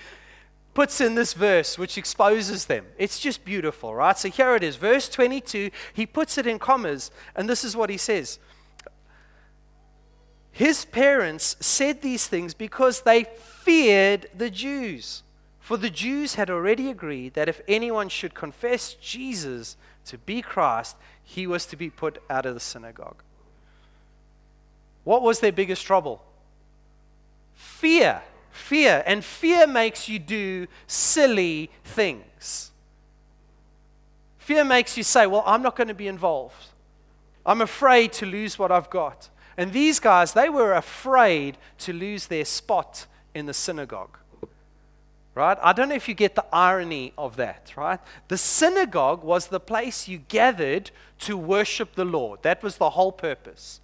puts 0.75 1.01
in 1.01 1.15
this 1.15 1.33
verse 1.33 1.79
which 1.79 1.99
exposes 1.99 2.67
them. 2.67 2.87
It's 2.99 3.19
just 3.19 3.45
beautiful, 3.45 3.95
right? 3.95 4.19
So 4.19 4.29
here 4.29 4.55
it 4.55 4.63
is, 4.63 4.77
verse 4.77 5.09
22. 5.09 5.71
He 5.93 6.07
puts 6.07 6.39
it 6.39 6.47
in 6.47 6.59
commas, 6.59 7.11
and 7.35 7.49
this 7.49 7.65
is 7.65 7.77
what 7.77 7.91
he 7.91 7.97
says. 7.97 8.39
His 10.53 10.85
parents 10.85 11.57
said 11.61 12.03
these 12.03 12.27
things 12.27 12.55
because 12.55 13.03
they 13.03 13.25
feared 13.25 14.29
the 14.37 14.51
Jews. 14.51 15.23
For 15.59 15.77
the 15.77 15.91
Jews 15.91 16.35
had 16.35 16.51
already 16.51 16.91
agreed 16.91 17.35
that 17.35 17.49
if 17.49 17.61
anyone 17.69 18.09
should 18.09 18.35
confess 18.35 18.95
Jesus 18.95 19.77
to 20.07 20.19
be 20.19 20.43
Christ, 20.43 20.97
he 21.23 21.47
was 21.47 21.67
to 21.67 21.77
be 21.77 21.91
put 21.91 22.21
out 22.29 22.47
of 22.47 22.55
the 22.55 22.61
synagogue. 22.61 23.23
What 25.05 25.23
was 25.23 25.41
their 25.41 25.53
biggest 25.53 25.87
trouble? 25.87 26.23
Fear. 27.55 28.23
Fear. 28.61 29.03
And 29.07 29.25
fear 29.25 29.67
makes 29.67 30.09
you 30.09 30.19
do 30.19 30.67
silly 30.87 31.71
things. 31.83 32.71
Fear 34.39 34.65
makes 34.65 34.97
you 34.97 35.03
say, 35.03 35.27
Well, 35.27 35.43
I'm 35.47 35.63
not 35.63 35.77
going 35.77 35.89
to 35.89 35.95
be 35.95 36.09
involved. 36.09 36.67
I'm 37.45 37.63
afraid 37.63 38.13
to 38.15 38.27
lose 38.27 38.59
what 38.59 38.71
I've 38.71 38.91
got. 38.91 39.29
And 39.57 39.73
these 39.73 39.99
guys, 39.99 40.33
they 40.33 40.49
were 40.49 40.75
afraid 40.75 41.57
to 41.79 41.93
lose 41.93 42.27
their 42.27 42.45
spot 42.45 43.07
in 43.35 43.47
the 43.47 43.55
synagogue. 43.55 44.19
Right? 45.35 45.57
I 45.63 45.73
don't 45.73 45.89
know 45.89 45.95
if 45.95 46.09
you 46.09 46.15
get 46.15 46.35
the 46.35 46.45
irony 46.53 47.13
of 47.17 47.37
that, 47.37 47.73
right? 47.77 48.01
The 48.29 48.37
synagogue 48.37 49.25
was 49.25 49.47
the 49.47 49.61
place 49.61 50.07
you 50.07 50.19
gathered 50.19 50.91
to 51.21 51.37
worship 51.37 51.95
the 51.95 52.05
Lord. 52.05 52.43
That 52.43 52.63
was 52.63 52.77
the 52.77 52.91
whole 52.91 53.13
purpose. 53.13 53.81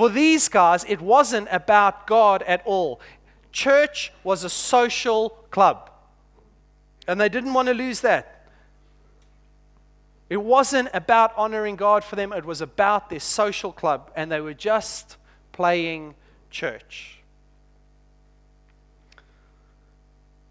For 0.00 0.08
these 0.08 0.48
guys, 0.48 0.82
it 0.88 1.02
wasn't 1.02 1.48
about 1.50 2.06
God 2.06 2.42
at 2.44 2.62
all. 2.64 3.02
Church 3.52 4.12
was 4.22 4.44
a 4.44 4.50
social 4.50 5.30
club. 5.50 5.90
And 7.06 7.20
they 7.20 7.28
didn't 7.28 7.54
want 7.54 7.68
to 7.68 7.74
lose 7.74 8.00
that. 8.00 8.46
It 10.28 10.40
wasn't 10.40 10.88
about 10.94 11.36
honoring 11.36 11.74
God 11.74 12.04
for 12.04 12.14
them, 12.14 12.32
it 12.32 12.44
was 12.44 12.60
about 12.60 13.10
their 13.10 13.18
social 13.18 13.72
club, 13.72 14.12
and 14.14 14.30
they 14.30 14.40
were 14.40 14.54
just 14.54 15.16
playing 15.50 16.14
church. 16.50 17.18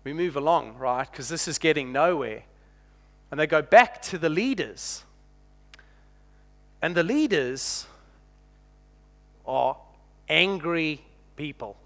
We 0.03 0.11
move 0.11 0.35
along, 0.35 0.77
right? 0.77 1.09
Because 1.09 1.29
this 1.29 1.47
is 1.47 1.57
getting 1.57 1.91
nowhere. 1.93 2.43
And 3.31 3.39
they 3.39 3.47
go 3.47 3.61
back 3.61 4.01
to 4.03 4.17
the 4.17 4.29
leaders. 4.29 5.03
And 6.81 6.95
the 6.95 7.03
leaders 7.03 7.85
are 9.45 9.77
angry 10.27 11.01
people. 11.35 11.77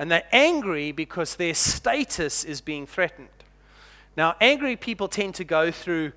And 0.00 0.10
they're 0.10 0.26
angry 0.32 0.92
because 0.92 1.36
their 1.36 1.52
status 1.52 2.42
is 2.42 2.62
being 2.62 2.86
threatened. 2.86 3.28
Now, 4.16 4.34
angry 4.40 4.74
people 4.74 5.08
tend 5.08 5.34
to 5.34 5.44
go 5.44 5.70
through 5.70 6.12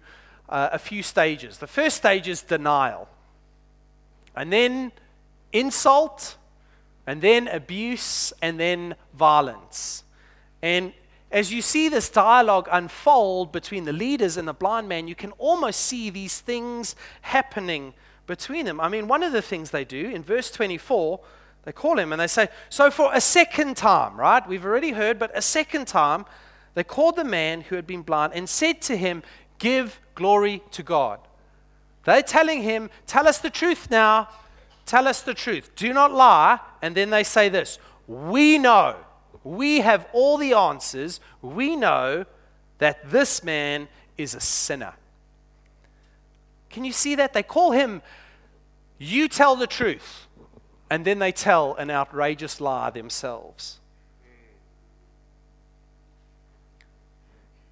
uh, 0.48 0.70
a 0.72 0.80
few 0.80 1.04
stages. 1.04 1.58
The 1.58 1.68
first 1.68 1.98
stage 1.98 2.30
is 2.30 2.42
denial, 2.42 3.10
and 4.38 4.54
then 4.54 4.94
insult, 5.52 6.38
and 7.06 7.22
then 7.22 7.50
abuse, 7.50 8.32
and 8.42 8.58
then 8.58 8.96
violence. 9.14 10.06
And 10.62 10.94
as 11.30 11.52
you 11.52 11.62
see 11.62 11.90
this 11.90 12.08
dialogue 12.08 12.70
unfold 12.72 13.52
between 13.52 13.84
the 13.84 13.92
leaders 13.92 14.38
and 14.38 14.48
the 14.48 14.54
blind 14.54 14.88
man, 14.88 15.10
you 15.10 15.16
can 15.16 15.34
almost 15.34 15.82
see 15.82 16.10
these 16.10 16.40
things 16.40 16.96
happening 17.20 17.94
between 18.28 18.66
them. 18.66 18.80
I 18.80 18.88
mean, 18.88 19.10
one 19.10 19.24
of 19.24 19.34
the 19.34 19.42
things 19.42 19.72
they 19.72 19.84
do 19.84 20.10
in 20.10 20.24
verse 20.24 20.50
24, 20.52 21.20
they 21.64 21.72
call 21.72 21.98
him 21.98 22.12
and 22.12 22.20
they 22.20 22.28
say, 22.28 22.50
So 22.70 22.92
for 22.92 23.14
a 23.14 23.22
second 23.22 23.78
time, 23.78 24.18
right? 24.18 24.46
We've 24.48 24.66
already 24.66 24.92
heard, 24.92 25.18
but 25.18 25.36
a 25.38 25.42
second 25.42 25.88
time, 25.88 26.26
they 26.74 26.84
called 26.84 27.16
the 27.16 27.24
man 27.24 27.62
who 27.62 27.76
had 27.76 27.88
been 27.88 28.02
blind 28.02 28.34
and 28.34 28.50
said 28.50 28.82
to 28.84 28.98
him, 28.98 29.24
Give 29.60 30.00
glory 30.16 30.62
to 30.72 30.84
God. 30.84 31.20
They're 32.06 32.22
telling 32.22 32.64
him, 32.64 32.90
Tell 33.08 33.28
us 33.28 33.40
the 33.40 33.50
truth 33.50 33.90
now. 33.90 34.28
Tell 34.86 35.08
us 35.08 35.22
the 35.22 35.34
truth. 35.34 35.72
Do 35.76 35.94
not 35.94 36.12
lie. 36.12 36.60
And 36.82 36.96
then 36.96 37.10
they 37.10 37.24
say 37.24 37.50
this 37.50 37.80
We 38.08 38.58
know. 38.58 38.98
We 39.44 39.82
have 39.82 40.08
all 40.14 40.38
the 40.38 40.54
answers. 40.54 41.20
We 41.42 41.76
know 41.76 42.26
that 42.80 43.10
this 43.10 43.44
man 43.44 43.88
is 44.18 44.36
a 44.36 44.40
sinner. 44.40 44.94
Can 46.70 46.84
you 46.84 46.92
see 46.92 47.16
that? 47.16 47.34
They 47.34 47.44
call 47.44 47.72
him, 47.72 48.02
You 48.98 49.30
tell 49.30 49.56
the 49.56 49.68
truth. 49.68 50.28
And 50.94 51.06
then 51.06 51.18
they 51.18 51.32
tell 51.32 51.74
an 51.74 51.90
outrageous 51.90 52.62
lie 52.62 52.92
themselves. 52.92 53.80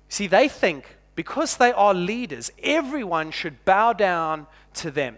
See, 0.09 0.25
they 0.25 0.47
think 0.47 0.97
because 1.13 1.57
they 1.57 1.71
are 1.71 1.93
leaders, 1.93 2.51
everyone 2.63 3.29
should 3.29 3.63
bow 3.63 3.93
down 3.93 4.47
to 4.73 4.89
them. 4.89 5.17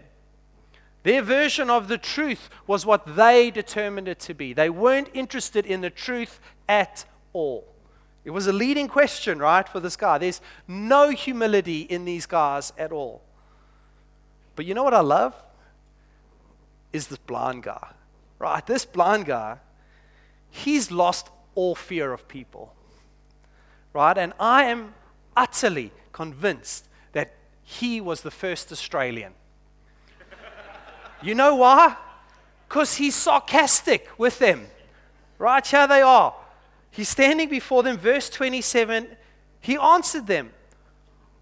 Their 1.02 1.22
version 1.22 1.70
of 1.70 1.88
the 1.88 1.96
truth 1.96 2.50
was 2.66 2.84
what 2.84 3.16
they 3.16 3.50
determined 3.50 4.06
it 4.06 4.20
to 4.20 4.34
be. 4.34 4.52
They 4.52 4.68
weren't 4.68 5.08
interested 5.14 5.64
in 5.64 5.80
the 5.80 5.88
truth 5.88 6.40
at 6.68 7.06
all. 7.32 7.66
It 8.26 8.32
was 8.32 8.46
a 8.46 8.52
leading 8.52 8.86
question, 8.86 9.38
right, 9.38 9.66
for 9.66 9.80
this 9.80 9.96
guy. 9.96 10.18
There's 10.18 10.42
no 10.68 11.08
humility 11.08 11.80
in 11.80 12.04
these 12.04 12.26
guys 12.26 12.74
at 12.76 12.92
all. 12.92 13.22
But 14.56 14.66
you 14.66 14.74
know 14.74 14.84
what 14.84 14.92
I 14.92 15.00
love? 15.00 15.34
Is 16.94 17.08
this 17.08 17.18
blind 17.18 17.64
guy, 17.64 17.88
right? 18.38 18.64
This 18.64 18.84
blind 18.84 19.26
guy, 19.26 19.58
he's 20.48 20.92
lost 20.92 21.28
all 21.56 21.74
fear 21.74 22.12
of 22.12 22.28
people, 22.28 22.72
right? 23.92 24.16
And 24.16 24.32
I 24.38 24.66
am 24.66 24.94
utterly 25.36 25.90
convinced 26.12 26.86
that 27.10 27.34
he 27.64 28.00
was 28.00 28.20
the 28.20 28.30
first 28.30 28.70
Australian. 28.70 29.32
you 31.20 31.34
know 31.34 31.56
why? 31.56 31.96
Because 32.68 32.94
he's 32.94 33.16
sarcastic 33.16 34.08
with 34.16 34.38
them. 34.38 34.68
Right 35.36 35.66
here 35.66 35.88
they 35.88 36.00
are. 36.00 36.32
He's 36.92 37.08
standing 37.08 37.48
before 37.48 37.82
them, 37.82 37.98
verse 37.98 38.30
27. 38.30 39.08
He 39.58 39.76
answered 39.76 40.28
them, 40.28 40.52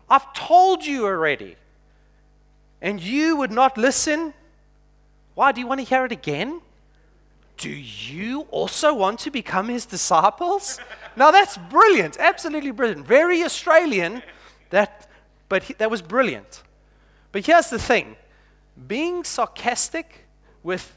I've 0.08 0.32
told 0.32 0.82
you 0.82 1.04
already, 1.04 1.56
and 2.80 3.02
you 3.02 3.36
would 3.36 3.52
not 3.52 3.76
listen. 3.76 4.32
Why? 5.34 5.52
Do 5.52 5.60
you 5.60 5.66
want 5.66 5.80
to 5.80 5.86
hear 5.86 6.04
it 6.04 6.12
again? 6.12 6.60
Do 7.56 7.70
you 7.70 8.42
also 8.50 8.92
want 8.94 9.20
to 9.20 9.30
become 9.30 9.68
his 9.68 9.86
disciples? 9.86 10.80
now 11.16 11.30
that's 11.30 11.56
brilliant, 11.56 12.16
absolutely 12.18 12.70
brilliant. 12.70 13.06
Very 13.06 13.42
Australian, 13.44 14.22
that, 14.70 15.08
but 15.48 15.64
he, 15.64 15.74
that 15.74 15.90
was 15.90 16.02
brilliant. 16.02 16.62
But 17.30 17.46
here's 17.46 17.70
the 17.70 17.78
thing 17.78 18.16
being 18.86 19.24
sarcastic 19.24 20.26
with 20.62 20.96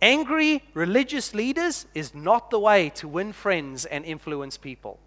angry 0.00 0.62
religious 0.74 1.34
leaders 1.34 1.86
is 1.94 2.14
not 2.14 2.50
the 2.50 2.58
way 2.58 2.90
to 2.90 3.08
win 3.08 3.32
friends 3.32 3.84
and 3.86 4.04
influence 4.04 4.56
people. 4.56 4.98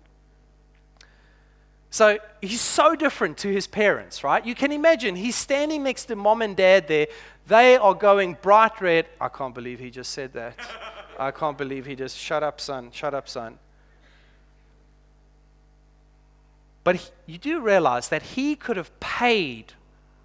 So 1.90 2.20
he's 2.42 2.62
so 2.62 2.96
different 2.96 3.38
to 3.40 3.48
his 3.48 3.68
parents, 3.68 4.24
right? 4.24 4.46
You 4.46 4.56
can 4.56 4.72
imagine 4.72 5.16
he's 5.16 5.36
standing 5.36 5.84
next 5.84 6.06
to 6.06 6.16
mom 6.16 6.42
and 6.42 6.56
dad 6.56 6.88
there. 6.88 7.08
They 7.48 7.78
are 7.78 7.94
going 7.94 8.38
bright 8.42 8.82
red. 8.82 9.08
I 9.22 9.30
can't 9.30 9.56
believe 9.56 9.80
he 9.80 9.90
just 9.90 10.12
said 10.12 10.34
that. 10.34 10.56
I 11.20 11.32
can't 11.32 11.58
believe 11.58 11.86
he 11.86 11.96
just, 11.96 12.18
shut 12.18 12.44
up, 12.44 12.60
son, 12.62 12.92
shut 12.92 13.14
up, 13.14 13.28
son. 13.28 13.58
But 16.84 16.98
he, 16.98 17.10
you 17.26 17.38
do 17.38 17.60
realize 17.60 18.10
that 18.10 18.22
he 18.22 18.56
could 18.56 18.78
have 18.78 18.98
paid 19.00 19.74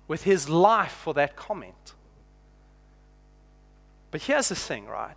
with 0.08 0.24
his 0.24 0.48
life 0.48 0.92
for 0.92 1.14
that 1.14 1.36
comment. 1.36 1.94
But 4.10 4.22
here's 4.22 4.50
the 4.50 4.54
thing, 4.54 4.86
right? 4.86 5.16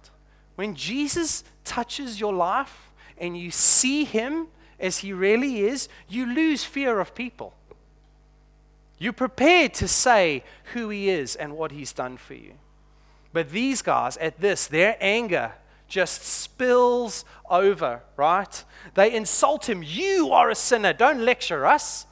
When 0.55 0.73
Jesus 0.73 1.43
touches 1.65 2.19
your 2.19 2.33
life 2.33 2.91
and 3.17 3.37
you 3.37 3.51
see 3.51 4.05
him 4.05 4.47
as 4.79 4.99
he 4.99 5.13
really 5.13 5.61
is, 5.61 5.89
you 6.07 6.25
lose 6.25 6.63
fear 6.63 6.99
of 6.99 7.15
people. 7.15 7.53
You're 8.97 9.13
prepared 9.13 9.73
to 9.75 9.87
say 9.87 10.43
who 10.73 10.89
he 10.89 11.09
is 11.09 11.35
and 11.35 11.57
what 11.57 11.71
he's 11.71 11.93
done 11.93 12.17
for 12.17 12.33
you. 12.33 12.53
But 13.33 13.51
these 13.51 13.81
guys, 13.81 14.15
at 14.17 14.39
this, 14.39 14.67
their 14.67 14.97
anger 15.01 15.53
just 15.87 16.23
spills 16.23 17.25
over, 17.49 18.01
right? 18.15 18.63
They 18.93 19.13
insult 19.13 19.69
him. 19.69 19.83
You 19.83 20.31
are 20.31 20.49
a 20.49 20.55
sinner. 20.55 20.93
Don't 20.93 21.19
lecture 21.19 21.65
us. 21.65 22.05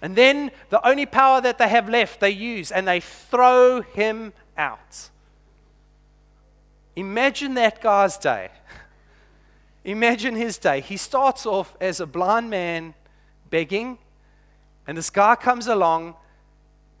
And 0.00 0.16
then 0.16 0.50
the 0.68 0.86
only 0.86 1.06
power 1.06 1.40
that 1.40 1.58
they 1.58 1.68
have 1.68 1.88
left, 1.88 2.20
they 2.20 2.30
use 2.30 2.72
and 2.72 2.86
they 2.86 3.00
throw 3.00 3.82
him 3.82 4.32
out. 4.56 5.10
Imagine 6.96 7.54
that 7.54 7.80
guy's 7.80 8.18
day. 8.18 8.50
Imagine 9.84 10.36
his 10.36 10.58
day. 10.58 10.80
He 10.80 10.96
starts 10.96 11.44
off 11.44 11.76
as 11.80 12.00
a 12.00 12.06
blind 12.06 12.50
man 12.50 12.94
begging, 13.50 13.98
and 14.86 14.96
this 14.96 15.10
guy 15.10 15.34
comes 15.34 15.66
along, 15.66 16.14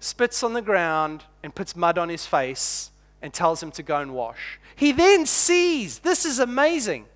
spits 0.00 0.42
on 0.42 0.52
the 0.52 0.62
ground, 0.62 1.24
and 1.42 1.54
puts 1.54 1.76
mud 1.76 1.98
on 1.98 2.08
his 2.08 2.26
face 2.26 2.90
and 3.20 3.32
tells 3.32 3.62
him 3.62 3.70
to 3.72 3.82
go 3.82 3.98
and 3.98 4.12
wash. 4.12 4.58
He 4.74 4.92
then 4.92 5.26
sees, 5.26 6.00
this 6.00 6.24
is 6.24 6.40
amazing. 6.40 7.06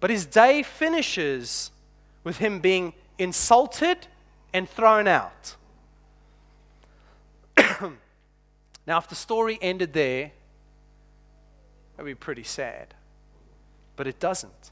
But 0.00 0.10
his 0.10 0.26
day 0.26 0.62
finishes 0.62 1.70
with 2.24 2.38
him 2.38 2.60
being 2.60 2.94
insulted 3.18 4.06
and 4.52 4.68
thrown 4.68 5.06
out. 5.06 5.56
now, 8.86 8.98
if 8.98 9.08
the 9.08 9.14
story 9.14 9.58
ended 9.60 9.92
there, 9.92 10.32
that 11.96 12.02
would 12.02 12.10
be 12.10 12.14
pretty 12.14 12.44
sad. 12.44 12.94
But 13.98 14.06
it 14.06 14.20
doesn't. 14.20 14.70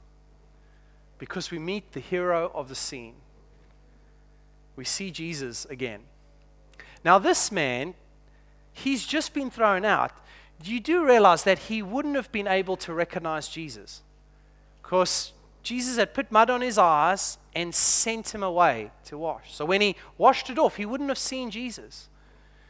Because 1.19 1.51
we 1.51 1.59
meet 1.59 1.93
the 1.93 2.01
hero 2.01 2.53
of 2.55 2.69
the 2.69 2.77
scene. 2.77 3.15
We 4.77 4.85
see 4.85 5.11
Jesus 5.11 5.65
again. 5.65 6.03
Now, 7.05 7.19
this 7.19 7.51
man, 7.51 7.95
he's 8.73 9.05
just 9.05 9.35
been 9.35 9.51
thrown 9.51 9.85
out. 9.85 10.13
You 10.63 10.79
do 10.79 11.05
realize 11.05 11.43
that 11.43 11.59
he 11.59 11.83
wouldn't 11.83 12.15
have 12.15 12.31
been 12.31 12.47
able 12.47 12.77
to 12.77 12.95
recognize 12.95 13.49
Jesus. 13.49 14.03
Because 14.81 15.33
Jesus 15.65 15.97
had 15.97 16.15
put 16.15 16.31
mud 16.31 16.49
on 16.49 16.61
his 16.61 16.79
eyes 16.79 17.37
and 17.53 17.75
sent 17.75 18.33
him 18.33 18.45
away 18.45 18.93
to 19.07 19.19
wash. 19.19 19.57
So 19.57 19.65
when 19.65 19.81
he 19.81 19.97
washed 20.19 20.51
it 20.51 20.59
off, 20.59 20.77
he 20.77 20.87
wouldn't 20.87 21.09
have 21.11 21.19
seen 21.19 21.51
Jesus. 21.51 22.09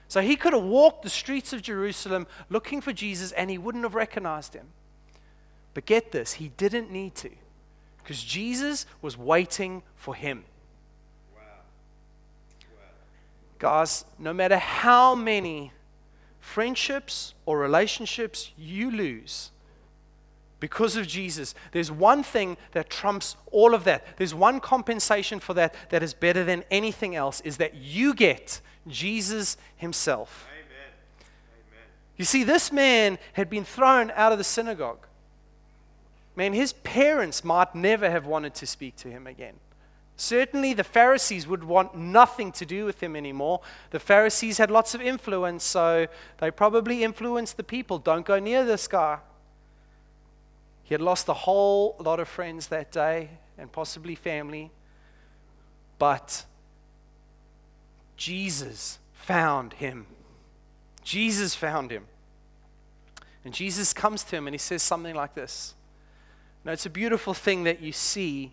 So 0.08 0.22
he 0.22 0.36
could 0.36 0.54
have 0.54 0.62
walked 0.62 1.02
the 1.02 1.10
streets 1.10 1.52
of 1.52 1.60
Jerusalem 1.60 2.26
looking 2.48 2.80
for 2.80 2.94
Jesus 2.94 3.32
and 3.32 3.50
he 3.50 3.58
wouldn't 3.58 3.84
have 3.84 3.94
recognized 3.94 4.54
him. 4.54 4.68
But 5.76 5.84
get 5.84 6.10
this, 6.10 6.32
he 6.32 6.48
didn't 6.56 6.90
need 6.90 7.14
to 7.16 7.28
because 7.98 8.22
Jesus 8.22 8.86
was 9.02 9.18
waiting 9.18 9.82
for 9.94 10.14
him. 10.14 10.46
Wow. 11.34 11.42
Wow. 12.62 12.82
Guys, 13.58 14.06
no 14.18 14.32
matter 14.32 14.56
how 14.56 15.14
many 15.14 15.72
friendships 16.40 17.34
or 17.44 17.58
relationships 17.58 18.52
you 18.56 18.90
lose, 18.90 19.50
because 20.60 20.96
of 20.96 21.06
Jesus, 21.06 21.54
there's 21.72 21.92
one 21.92 22.22
thing 22.22 22.56
that 22.72 22.88
trumps 22.88 23.36
all 23.52 23.74
of 23.74 23.84
that. 23.84 24.16
There's 24.16 24.34
one 24.34 24.60
compensation 24.60 25.40
for 25.40 25.52
that 25.52 25.74
that 25.90 26.02
is 26.02 26.14
better 26.14 26.42
than 26.42 26.64
anything 26.70 27.14
else 27.14 27.42
is 27.42 27.58
that 27.58 27.74
you 27.74 28.14
get 28.14 28.62
Jesus 28.88 29.58
himself. 29.76 30.48
Amen. 30.50 30.94
Amen. 31.68 31.88
You 32.16 32.24
see, 32.24 32.44
this 32.44 32.72
man 32.72 33.18
had 33.34 33.50
been 33.50 33.66
thrown 33.66 34.10
out 34.12 34.32
of 34.32 34.38
the 34.38 34.44
synagogue. 34.44 35.06
Man, 36.36 36.52
his 36.52 36.74
parents 36.74 37.42
might 37.42 37.74
never 37.74 38.10
have 38.10 38.26
wanted 38.26 38.54
to 38.56 38.66
speak 38.66 38.96
to 38.96 39.08
him 39.08 39.26
again. 39.26 39.54
Certainly, 40.16 40.74
the 40.74 40.84
Pharisees 40.84 41.46
would 41.46 41.64
want 41.64 41.96
nothing 41.96 42.52
to 42.52 42.64
do 42.64 42.84
with 42.84 43.02
him 43.02 43.16
anymore. 43.16 43.60
The 43.90 44.00
Pharisees 44.00 44.58
had 44.58 44.70
lots 44.70 44.94
of 44.94 45.02
influence, 45.02 45.64
so 45.64 46.06
they 46.38 46.50
probably 46.50 47.02
influenced 47.04 47.56
the 47.56 47.64
people. 47.64 47.98
Don't 47.98 48.24
go 48.24 48.38
near 48.38 48.64
this 48.64 48.86
guy. 48.86 49.18
He 50.84 50.94
had 50.94 51.02
lost 51.02 51.28
a 51.28 51.34
whole 51.34 51.96
lot 51.98 52.20
of 52.20 52.28
friends 52.28 52.68
that 52.68 52.92
day 52.92 53.30
and 53.58 53.72
possibly 53.72 54.14
family. 54.14 54.70
But 55.98 56.44
Jesus 58.16 58.98
found 59.12 59.74
him. 59.74 60.06
Jesus 61.02 61.54
found 61.54 61.90
him. 61.90 62.06
And 63.44 63.52
Jesus 63.52 63.92
comes 63.92 64.24
to 64.24 64.36
him 64.36 64.46
and 64.46 64.54
he 64.54 64.58
says 64.58 64.82
something 64.82 65.14
like 65.14 65.34
this. 65.34 65.74
Now, 66.66 66.72
it's 66.72 66.84
a 66.84 66.90
beautiful 66.90 67.32
thing 67.32 67.62
that 67.62 67.80
you 67.80 67.92
see, 67.92 68.50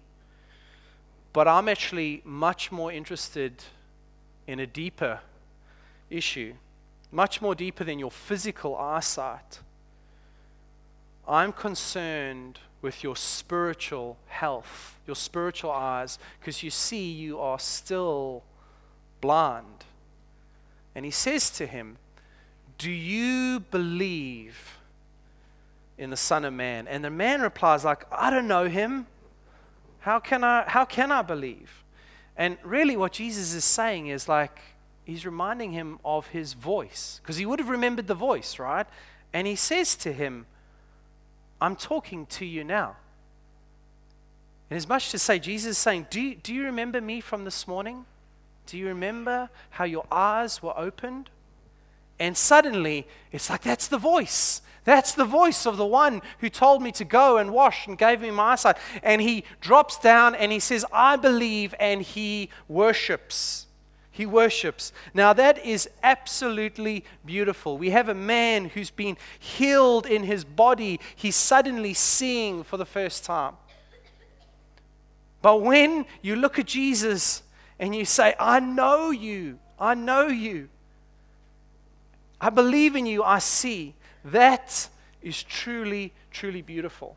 but 1.33 1.47
I'm 1.47 1.67
actually 1.67 2.21
much 2.23 2.71
more 2.71 2.91
interested 2.91 3.63
in 4.45 4.59
a 4.59 4.67
deeper 4.67 5.19
issue, 6.11 6.53
much 7.11 7.41
more 7.41 7.55
deeper 7.55 7.83
than 7.83 7.97
your 7.97 8.11
physical 8.11 8.77
eyesight. 8.77 9.61
I'm 11.27 11.51
concerned 11.51 12.59
with 12.83 13.03
your 13.03 13.15
spiritual 13.15 14.17
health, 14.27 14.95
your 15.07 15.15
spiritual 15.15 15.71
eyes, 15.71 16.19
because 16.39 16.61
you 16.61 16.69
see 16.69 17.09
you 17.11 17.39
are 17.39 17.57
still 17.57 18.43
blind. 19.21 19.85
And 20.93 21.03
he 21.03 21.09
says 21.09 21.49
to 21.57 21.65
him, 21.65 21.97
Do 22.77 22.91
you 22.91 23.61
believe 23.71 24.77
in 25.97 26.09
the 26.09 26.17
Son 26.17 26.45
of 26.45 26.53
Man? 26.53 26.87
And 26.87 27.03
the 27.03 27.09
man 27.09 27.41
replies, 27.41 27.83
like, 27.85 28.05
I 28.11 28.29
don't 28.29 28.47
know 28.47 28.67
him. 28.67 29.07
How 29.99 30.19
can 30.19 30.43
I, 30.43 30.63
how 30.67 30.85
can 30.85 31.11
I 31.11 31.21
believe? 31.21 31.83
And 32.35 32.57
really, 32.63 32.97
what 32.97 33.13
Jesus 33.13 33.53
is 33.53 33.63
saying 33.63 34.07
is 34.07 34.27
like, 34.27 34.59
he's 35.05 35.25
reminding 35.25 35.71
him 35.71 35.99
of 36.03 36.27
his 36.27 36.53
voice, 36.53 37.19
because 37.21 37.37
he 37.37 37.45
would 37.45 37.59
have 37.59 37.69
remembered 37.69 38.07
the 38.07 38.15
voice, 38.15 38.59
right? 38.59 38.87
And 39.33 39.47
he 39.47 39.55
says 39.55 39.95
to 39.97 40.11
him, 40.11 40.45
I'm 41.61 41.75
talking 41.75 42.25
to 42.27 42.45
you 42.45 42.63
now. 42.63 42.97
And 44.69 44.77
as 44.77 44.87
much 44.87 45.11
to 45.11 45.19
say, 45.19 45.39
Jesus 45.39 45.71
is 45.71 45.77
saying, 45.77 46.07
do 46.09 46.35
do 46.35 46.53
you 46.53 46.63
remember 46.63 46.99
me 46.99 47.21
from 47.21 47.45
this 47.45 47.67
morning? 47.67 48.05
Do 48.65 48.77
you 48.77 48.87
remember 48.87 49.49
how 49.69 49.83
your 49.83 50.05
eyes 50.11 50.63
were 50.63 50.77
opened? 50.77 51.29
And 52.19 52.35
suddenly, 52.35 53.07
it's 53.31 53.49
like, 53.49 53.61
that's 53.61 53.87
the 53.87 53.97
voice. 53.97 54.61
That's 54.83 55.13
the 55.13 55.25
voice 55.25 55.65
of 55.65 55.77
the 55.77 55.85
one 55.85 56.21
who 56.39 56.49
told 56.49 56.81
me 56.81 56.91
to 56.93 57.05
go 57.05 57.37
and 57.37 57.53
wash 57.53 57.87
and 57.87 57.97
gave 57.97 58.21
me 58.21 58.31
my 58.31 58.53
eyesight. 58.53 58.77
And 59.01 59.21
he 59.21 59.45
drops 59.61 59.97
down 59.97 60.35
and 60.35 60.51
he 60.51 60.59
says, 60.59 60.85
I 60.91 61.15
believe, 61.15 61.73
and 61.79 62.01
he 62.01 62.49
worships. 62.67 63.67
He 64.11 64.25
worships. 64.25 64.93
Now, 65.13 65.33
that 65.33 65.65
is 65.65 65.89
absolutely 66.03 67.03
beautiful. 67.25 67.77
We 67.77 67.89
have 67.89 68.09
a 68.09 68.13
man 68.13 68.65
who's 68.65 68.91
been 68.91 69.17
healed 69.39 70.05
in 70.05 70.23
his 70.23 70.43
body. 70.43 70.99
He's 71.15 71.35
suddenly 71.35 71.93
seeing 71.93 72.63
for 72.63 72.77
the 72.77 72.85
first 72.85 73.23
time. 73.23 73.55
But 75.41 75.61
when 75.61 76.05
you 76.21 76.35
look 76.35 76.59
at 76.59 76.67
Jesus 76.67 77.41
and 77.79 77.95
you 77.95 78.05
say, 78.05 78.35
I 78.39 78.59
know 78.59 79.11
you, 79.11 79.59
I 79.79 79.93
know 79.93 80.27
you, 80.27 80.69
I 82.39 82.49
believe 82.49 82.95
in 82.95 83.05
you, 83.05 83.23
I 83.23 83.39
see, 83.39 83.95
that 84.25 84.89
is 85.21 85.43
truly, 85.43 86.13
truly 86.31 86.61
beautiful. 86.61 87.15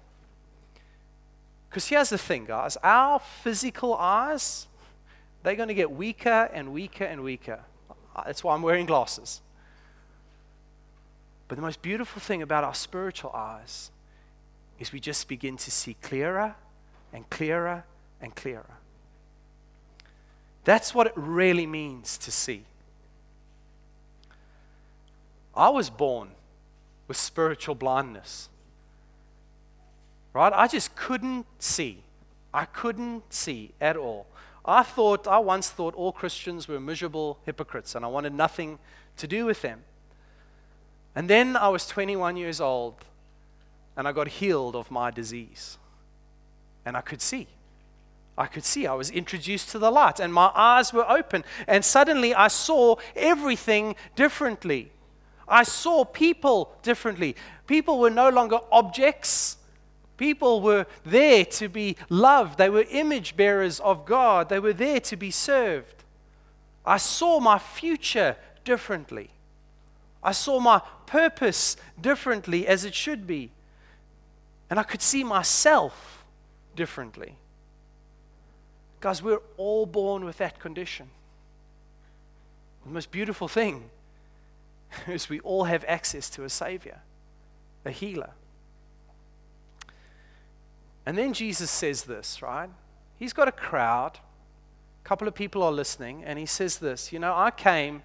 Because 1.69 1.89
here's 1.89 2.11
the 2.11 2.19
thing, 2.19 2.45
guys 2.45 2.77
our 2.83 3.19
physical 3.19 3.95
eyes 3.95 4.67
they're 5.43 5.55
going 5.55 5.69
to 5.69 5.75
get 5.75 5.93
weaker 5.93 6.51
and 6.53 6.73
weaker 6.73 7.05
and 7.05 7.23
weaker. 7.23 7.61
That's 8.25 8.43
why 8.43 8.55
I'm 8.55 8.63
wearing 8.63 8.85
glasses. 8.85 9.41
But 11.47 11.55
the 11.55 11.63
most 11.63 11.83
beautiful 11.83 12.21
thing 12.21 12.43
about 12.43 12.65
our 12.65 12.75
spiritual 12.75 13.31
eyes 13.33 13.93
is 14.81 14.93
we 14.93 14.99
just 14.99 15.29
begin 15.29 15.57
to 15.59 15.71
see 15.71 15.95
clearer 16.03 16.57
and 17.13 17.31
clearer 17.31 17.85
and 18.21 18.35
clearer. 18.35 18.75
That's 20.65 20.93
what 20.93 21.07
it 21.07 21.13
really 21.15 21.67
means 21.67 22.19
to 22.19 22.33
see. 22.33 22.65
I 25.55 25.69
was 25.69 25.89
born 25.91 26.31
with 27.09 27.17
spiritual 27.17 27.75
blindness. 27.75 28.49
Right? 30.33 30.53
I 30.53 30.69
just 30.69 30.95
couldn't 30.97 31.47
see. 31.59 32.03
I 32.53 32.65
couldn't 32.65 33.33
see 33.33 33.73
at 33.81 33.97
all. 33.97 34.27
I 34.65 34.83
thought, 34.83 35.29
I 35.29 35.39
once 35.39 35.71
thought 35.71 35.95
all 35.95 36.13
Christians 36.13 36.67
were 36.67 36.81
miserable 36.81 37.39
hypocrites 37.45 37.95
and 37.95 38.05
I 38.05 38.09
wanted 38.09 38.35
nothing 38.35 38.79
to 39.19 39.27
do 39.27 39.47
with 39.47 39.63
them. 39.63 39.83
And 41.15 41.31
then 41.31 41.57
I 41.57 41.69
was 41.69 41.87
21 41.87 42.37
years 42.37 42.61
old 42.61 42.95
and 43.97 44.07
I 44.07 44.13
got 44.13 44.29
healed 44.29 44.77
of 44.77 44.91
my 44.91 45.11
disease. 45.11 45.79
And 46.85 46.97
I 46.97 47.01
could 47.01 47.23
see. 47.23 47.47
I 48.37 48.47
could 48.47 48.65
see. 48.65 48.87
I 48.87 48.95
was 48.95 49.11
introduced 49.11 49.71
to 49.71 49.79
the 49.79 49.91
light 49.91 50.21
and 50.21 50.33
my 50.33 50.51
eyes 50.55 50.93
were 50.93 51.11
open. 51.11 51.45
And 51.67 51.85
suddenly 51.85 52.35
I 52.35 52.49
saw 52.49 52.97
everything 53.15 53.97
differently. 54.15 54.93
I 55.49 55.63
saw 55.63 56.05
people 56.05 56.77
differently. 56.83 57.37
People 57.67 57.99
were 57.99 58.11
no 58.11 58.29
longer 58.29 58.59
objects 58.73 59.59
People 60.17 60.63
were 60.63 60.87
there 61.05 61.45
to 61.45 61.69
be 61.69 61.97
loved. 62.09 62.59
They 62.59 62.71
were 62.71 62.85
image 62.91 63.37
bearers 63.37 63.81
of 63.81 64.07
God. 64.07 64.49
They 64.49 64.59
were 64.59 64.73
there 64.73 65.01
to 65.01 65.17
be 65.17 65.31
served. 65.31 66.05
I 66.85 66.97
saw 66.97 67.39
my 67.41 67.59
future 67.59 68.37
differently. 68.65 69.31
I 70.23 70.33
saw 70.33 70.59
my 70.59 70.81
purpose 71.07 71.77
differently 72.01 72.67
as 72.67 72.85
it 72.85 72.95
should 72.95 73.27
be. 73.27 73.51
And 74.71 74.81
I 74.81 74.83
could 74.83 75.03
see 75.03 75.23
myself 75.23 76.25
differently. 76.75 77.37
Guys, 79.01 79.23
we're 79.23 79.43
all 79.57 79.87
born 79.87 80.25
with 80.25 80.39
that 80.39 80.59
condition. 80.59 81.11
The 82.85 82.93
most 82.93 83.11
beautiful 83.11 83.49
thing 83.49 83.91
is 85.07 85.29
we 85.29 85.41
all 85.41 85.65
have 85.65 85.85
access 85.89 86.31
to 86.31 86.45
a 86.45 86.49
Savior, 86.49 87.01
a 87.85 87.91
healer. 87.91 88.31
And 91.05 91.17
then 91.17 91.33
Jesus 91.33 91.71
says 91.71 92.03
this, 92.03 92.43
right? 92.43 92.69
He's 93.19 93.33
got 93.33 93.49
a 93.49 93.53
crowd, 93.53 94.19
a 95.05 95.09
couple 95.09 95.29
of 95.29 95.35
people 95.35 95.63
are 95.63 95.73
listening, 95.73 96.25
and 96.25 96.39
he 96.39 96.47
says 96.47 96.79
this 96.79 97.13
You 97.13 97.19
know, 97.19 97.35
I 97.35 97.51
came 97.51 98.03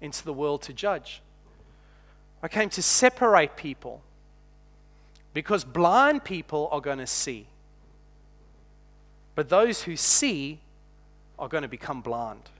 into 0.00 0.24
the 0.24 0.32
world 0.32 0.62
to 0.62 0.72
judge, 0.72 1.22
I 2.42 2.48
came 2.48 2.68
to 2.70 2.82
separate 2.82 3.56
people 3.56 4.02
because 5.32 5.64
blind 5.64 6.24
people 6.24 6.68
are 6.70 6.80
going 6.80 6.98
to 6.98 7.06
see, 7.06 7.46
but 9.34 9.48
those 9.48 9.82
who 9.82 9.96
see 9.96 10.60
are 11.38 11.48
going 11.48 11.62
to 11.62 11.68
become 11.68 12.00
blind. 12.02 12.50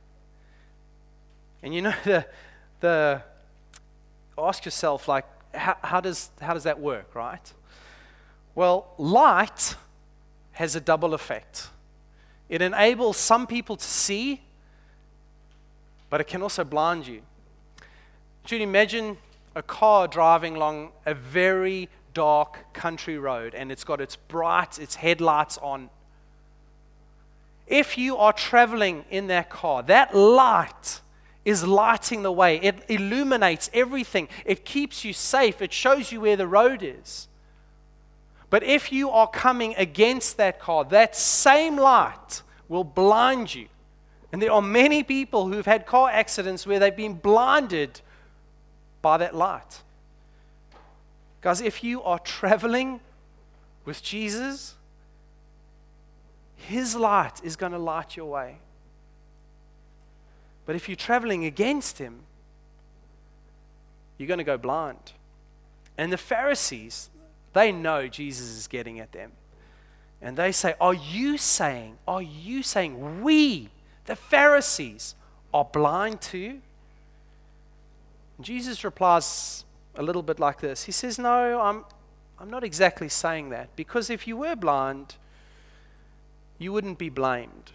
And 1.62 1.74
you 1.74 1.82
know, 1.82 1.94
the, 2.04 2.26
the 2.80 3.22
ask 4.38 4.64
yourself, 4.64 5.08
like, 5.08 5.24
how, 5.54 5.76
how, 5.82 6.00
does, 6.00 6.30
how 6.40 6.54
does 6.54 6.64
that 6.64 6.80
work, 6.80 7.14
right? 7.14 7.52
Well, 8.54 8.92
light 8.98 9.76
has 10.52 10.76
a 10.76 10.80
double 10.80 11.14
effect. 11.14 11.68
It 12.48 12.62
enables 12.62 13.16
some 13.16 13.46
people 13.46 13.76
to 13.76 13.84
see, 13.84 14.42
but 16.10 16.20
it 16.20 16.26
can 16.26 16.42
also 16.42 16.64
blind 16.64 17.06
you. 17.06 17.22
Should 18.44 18.58
you 18.58 18.64
imagine 18.64 19.16
a 19.54 19.62
car 19.62 20.08
driving 20.08 20.56
along 20.56 20.92
a 21.06 21.14
very 21.14 21.88
dark 22.12 22.72
country 22.72 23.18
road 23.18 23.54
and 23.54 23.70
it's 23.70 23.84
got 23.84 24.00
its 24.00 24.16
bright, 24.16 24.78
its 24.78 24.94
headlights 24.94 25.58
on. 25.58 25.90
If 27.66 27.96
you 27.98 28.16
are 28.16 28.32
traveling 28.32 29.04
in 29.10 29.26
that 29.28 29.50
car, 29.50 29.82
that 29.84 30.14
light 30.14 31.00
is 31.44 31.64
lighting 31.64 32.22
the 32.22 32.32
way. 32.32 32.56
It 32.56 32.84
illuminates 32.88 33.70
everything. 33.72 34.28
It 34.44 34.64
keeps 34.64 35.04
you 35.04 35.12
safe. 35.12 35.60
It 35.60 35.72
shows 35.72 36.10
you 36.10 36.22
where 36.22 36.36
the 36.36 36.46
road 36.46 36.82
is. 36.82 37.28
But 38.50 38.62
if 38.62 38.92
you 38.92 39.10
are 39.10 39.28
coming 39.28 39.74
against 39.76 40.36
that 40.36 40.60
car, 40.60 40.84
that 40.86 41.16
same 41.16 41.76
light 41.76 42.42
will 42.68 42.84
blind 42.84 43.54
you. 43.54 43.66
And 44.32 44.40
there 44.40 44.52
are 44.52 44.62
many 44.62 45.02
people 45.02 45.48
who've 45.48 45.66
had 45.66 45.86
car 45.86 46.10
accidents 46.10 46.66
where 46.66 46.78
they've 46.78 46.94
been 46.94 47.14
blinded 47.14 48.00
by 49.02 49.18
that 49.18 49.34
light. 49.34 49.82
Guys, 51.40 51.60
if 51.60 51.84
you 51.84 52.02
are 52.02 52.18
traveling 52.18 53.00
with 53.84 54.02
Jesus, 54.02 54.74
His 56.56 56.96
light 56.96 57.44
is 57.44 57.54
going 57.54 57.72
to 57.72 57.78
light 57.78 58.16
your 58.16 58.26
way. 58.26 58.58
But 60.66 60.76
if 60.76 60.88
you're 60.88 60.96
traveling 60.96 61.44
against 61.44 61.98
Him, 61.98 62.20
you're 64.18 64.28
going 64.28 64.38
to 64.38 64.44
go 64.44 64.56
blind. 64.56 65.12
And 65.98 66.12
the 66.12 66.18
Pharisees, 66.18 67.10
they 67.52 67.72
know 67.72 68.08
Jesus 68.08 68.48
is 68.48 68.66
getting 68.66 69.00
at 69.00 69.12
them. 69.12 69.32
And 70.22 70.36
they 70.36 70.52
say, 70.52 70.74
Are 70.80 70.94
you 70.94 71.36
saying, 71.36 71.98
are 72.08 72.22
you 72.22 72.62
saying 72.62 73.22
we, 73.22 73.68
the 74.06 74.16
Pharisees, 74.16 75.14
are 75.52 75.64
blind 75.64 76.20
too? 76.20 76.60
Jesus 78.40 78.82
replies 78.82 79.64
a 79.94 80.02
little 80.02 80.22
bit 80.22 80.40
like 80.40 80.60
this 80.60 80.84
He 80.84 80.92
says, 80.92 81.18
No, 81.18 81.60
I'm, 81.60 81.84
I'm 82.38 82.50
not 82.50 82.64
exactly 82.64 83.08
saying 83.08 83.50
that. 83.50 83.74
Because 83.76 84.10
if 84.10 84.26
you 84.26 84.36
were 84.36 84.56
blind, 84.56 85.16
you 86.58 86.72
wouldn't 86.72 86.98
be 86.98 87.10
blamed. 87.10 87.72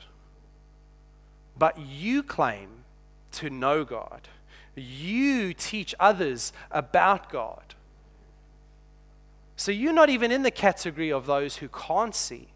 But 1.59 1.77
you 1.77 2.23
claim 2.23 2.69
to 3.33 3.49
know 3.49 3.83
God, 3.83 4.29
you 4.75 5.53
teach 5.53 5.93
others 5.99 6.53
about 6.71 7.29
God. 7.29 7.75
So 9.57 9.73
you're 9.73 9.91
not 9.91 10.09
even 10.09 10.31
in 10.31 10.43
the 10.43 10.51
category 10.51 11.11
of 11.11 11.25
those 11.25 11.57
who 11.57 11.67
can't 11.67 12.15
see. 12.15 12.47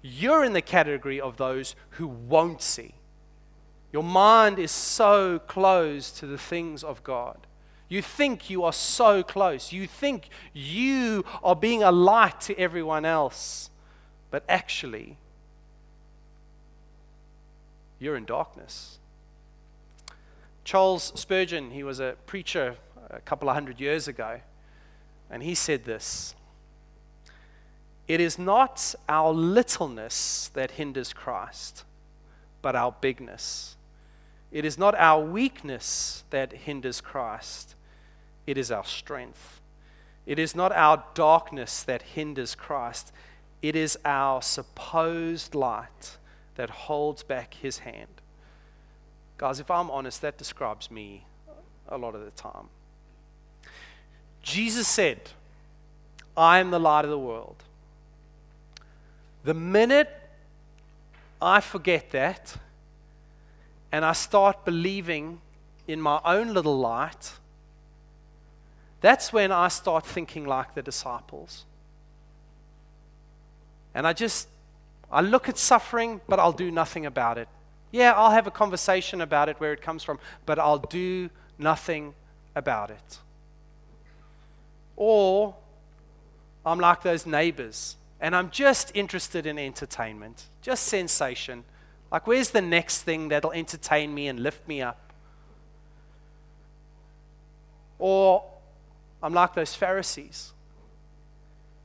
You're 0.00 0.44
in 0.44 0.52
the 0.52 0.62
category 0.62 1.20
of 1.20 1.36
those 1.36 1.74
who 1.90 2.06
won't 2.06 2.62
see. 2.62 2.94
Your 3.92 4.04
mind 4.04 4.60
is 4.60 4.70
so 4.70 5.40
closed 5.40 6.16
to 6.18 6.26
the 6.26 6.38
things 6.38 6.84
of 6.84 7.02
God. 7.02 7.46
You 7.88 8.00
think 8.00 8.48
you 8.48 8.62
are 8.62 8.72
so 8.72 9.24
close. 9.24 9.72
You 9.72 9.88
think 9.88 10.28
you 10.52 11.24
are 11.42 11.56
being 11.56 11.82
a 11.82 11.92
light 11.92 12.40
to 12.42 12.56
everyone 12.56 13.04
else. 13.04 13.70
But 14.30 14.44
actually, 14.48 15.18
you're 18.02 18.16
in 18.16 18.24
darkness. 18.24 18.98
Charles 20.64 21.12
Spurgeon, 21.14 21.70
he 21.70 21.82
was 21.82 22.00
a 22.00 22.16
preacher 22.26 22.76
a 23.10 23.20
couple 23.20 23.48
of 23.48 23.54
hundred 23.54 23.80
years 23.80 24.08
ago, 24.08 24.40
and 25.30 25.42
he 25.42 25.54
said 25.54 25.84
this 25.84 26.34
It 28.08 28.20
is 28.20 28.38
not 28.38 28.94
our 29.08 29.32
littleness 29.32 30.50
that 30.54 30.72
hinders 30.72 31.12
Christ, 31.12 31.84
but 32.60 32.74
our 32.74 32.94
bigness. 33.00 33.76
It 34.50 34.64
is 34.64 34.76
not 34.76 34.94
our 34.96 35.22
weakness 35.22 36.24
that 36.30 36.52
hinders 36.52 37.00
Christ, 37.00 37.74
it 38.46 38.58
is 38.58 38.70
our 38.70 38.84
strength. 38.84 39.60
It 40.24 40.38
is 40.38 40.54
not 40.54 40.70
our 40.70 41.02
darkness 41.14 41.82
that 41.82 42.02
hinders 42.02 42.54
Christ, 42.54 43.12
it 43.60 43.74
is 43.74 43.98
our 44.04 44.40
supposed 44.40 45.54
light 45.54 46.16
that 46.56 46.70
holds 46.70 47.22
back 47.22 47.54
his 47.54 47.78
hand. 47.78 48.20
Guys, 49.38 49.60
if 49.60 49.70
I'm 49.70 49.90
honest, 49.90 50.22
that 50.22 50.38
describes 50.38 50.90
me 50.90 51.24
a 51.88 51.98
lot 51.98 52.14
of 52.14 52.24
the 52.24 52.30
time. 52.30 52.68
Jesus 54.42 54.88
said, 54.88 55.20
I 56.36 56.58
am 56.58 56.70
the 56.70 56.78
light 56.78 57.04
of 57.04 57.10
the 57.10 57.18
world. 57.18 57.62
The 59.44 59.54
minute 59.54 60.08
I 61.40 61.60
forget 61.60 62.10
that 62.10 62.56
and 63.90 64.04
I 64.04 64.12
start 64.12 64.64
believing 64.64 65.40
in 65.86 66.00
my 66.00 66.20
own 66.24 66.54
little 66.54 66.78
light, 66.78 67.32
that's 69.00 69.32
when 69.32 69.50
I 69.50 69.68
start 69.68 70.06
thinking 70.06 70.46
like 70.46 70.74
the 70.74 70.82
disciples. 70.82 71.64
And 73.94 74.06
I 74.06 74.12
just, 74.12 74.48
I 75.12 75.20
look 75.20 75.48
at 75.48 75.58
suffering, 75.58 76.20
but 76.26 76.40
I'll 76.40 76.52
do 76.52 76.70
nothing 76.70 77.04
about 77.04 77.36
it. 77.36 77.48
Yeah, 77.90 78.12
I'll 78.12 78.30
have 78.30 78.46
a 78.46 78.50
conversation 78.50 79.20
about 79.20 79.50
it 79.50 79.60
where 79.60 79.72
it 79.72 79.82
comes 79.82 80.02
from, 80.02 80.18
but 80.46 80.58
I'll 80.58 80.78
do 80.78 81.28
nothing 81.58 82.14
about 82.56 82.90
it. 82.90 83.18
Or 84.96 85.54
I'm 86.64 86.80
like 86.80 87.02
those 87.02 87.26
neighbors, 87.26 87.96
and 88.20 88.34
I'm 88.34 88.50
just 88.50 88.92
interested 88.94 89.46
in 89.46 89.58
entertainment, 89.58 90.44
just 90.62 90.84
sensation. 90.84 91.64
Like, 92.10 92.26
where's 92.26 92.50
the 92.50 92.62
next 92.62 93.02
thing 93.02 93.28
that'll 93.28 93.52
entertain 93.52 94.14
me 94.14 94.28
and 94.28 94.40
lift 94.40 94.66
me 94.66 94.80
up? 94.80 95.12
Or 97.98 98.44
I'm 99.22 99.34
like 99.34 99.54
those 99.54 99.74
Pharisees. 99.74 100.52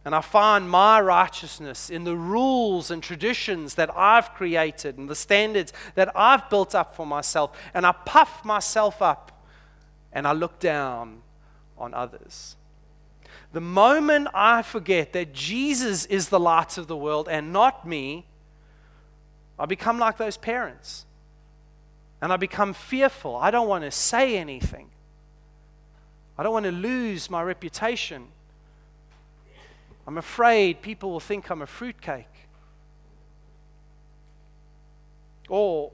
And 0.07 0.15
I 0.15 0.21
find 0.21 0.69
my 0.69 1.01
righteousness 1.01 1.89
in 1.89 2.05
the 2.05 2.15
rules 2.15 2.91
and 2.91 3.03
traditions 3.03 3.75
that 3.75 3.89
I've 3.93 4.33
created 4.35 4.97
and 4.97 5.09
the 5.09 5.15
standards 5.15 5.73
that 5.95 6.15
I've 6.15 6.49
built 6.49 6.73
up 6.73 6.95
for 6.95 7.05
myself. 7.05 7.51
And 7.73 7.85
I 7.85 7.91
puff 7.91 8.45
myself 8.45 9.01
up 9.01 9.45
and 10.13 10.25
I 10.25 10.31
look 10.31 10.59
down 10.59 11.23
on 11.77 11.93
others. 11.93 12.55
The 13.51 13.59
moment 13.59 14.29
I 14.33 14.61
forget 14.61 15.11
that 15.11 15.33
Jesus 15.33 16.05
is 16.05 16.29
the 16.29 16.39
light 16.39 16.77
of 16.77 16.87
the 16.87 16.95
world 16.95 17.27
and 17.29 17.51
not 17.51 17.85
me, 17.85 18.27
I 19.59 19.65
become 19.65 19.99
like 19.99 20.17
those 20.17 20.37
parents. 20.37 21.05
And 22.21 22.31
I 22.31 22.37
become 22.37 22.73
fearful. 22.73 23.35
I 23.35 23.51
don't 23.51 23.67
want 23.67 23.83
to 23.83 23.91
say 23.91 24.37
anything. 24.37 24.87
I 26.37 26.43
don't 26.43 26.53
want 26.53 26.65
to 26.65 26.71
lose 26.71 27.29
my 27.29 27.43
reputation. 27.43 28.27
I'm 30.07 30.17
afraid 30.17 30.81
people 30.81 31.11
will 31.11 31.19
think 31.19 31.49
I'm 31.51 31.61
a 31.61 31.67
fruitcake. 31.67 32.25
Or 35.49 35.91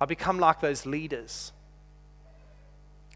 I 0.00 0.04
become 0.04 0.38
like 0.38 0.60
those 0.60 0.86
leaders. 0.86 1.52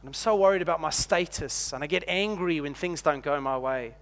And 0.00 0.08
I'm 0.08 0.14
so 0.14 0.34
worried 0.36 0.62
about 0.62 0.80
my 0.80 0.90
status, 0.90 1.72
and 1.72 1.82
I 1.82 1.86
get 1.86 2.04
angry 2.08 2.60
when 2.60 2.74
things 2.74 3.02
don't 3.02 3.22
go 3.22 3.40
my 3.40 3.56
way. 3.56 3.94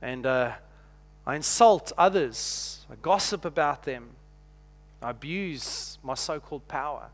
And 0.00 0.24
uh, 0.24 0.52
I 1.26 1.36
insult 1.36 1.92
others, 1.96 2.84
I 2.90 2.96
gossip 2.96 3.44
about 3.44 3.84
them, 3.84 4.08
I 5.02 5.10
abuse 5.10 5.98
my 6.02 6.14
so 6.14 6.40
called 6.40 6.66
power. 6.66 7.08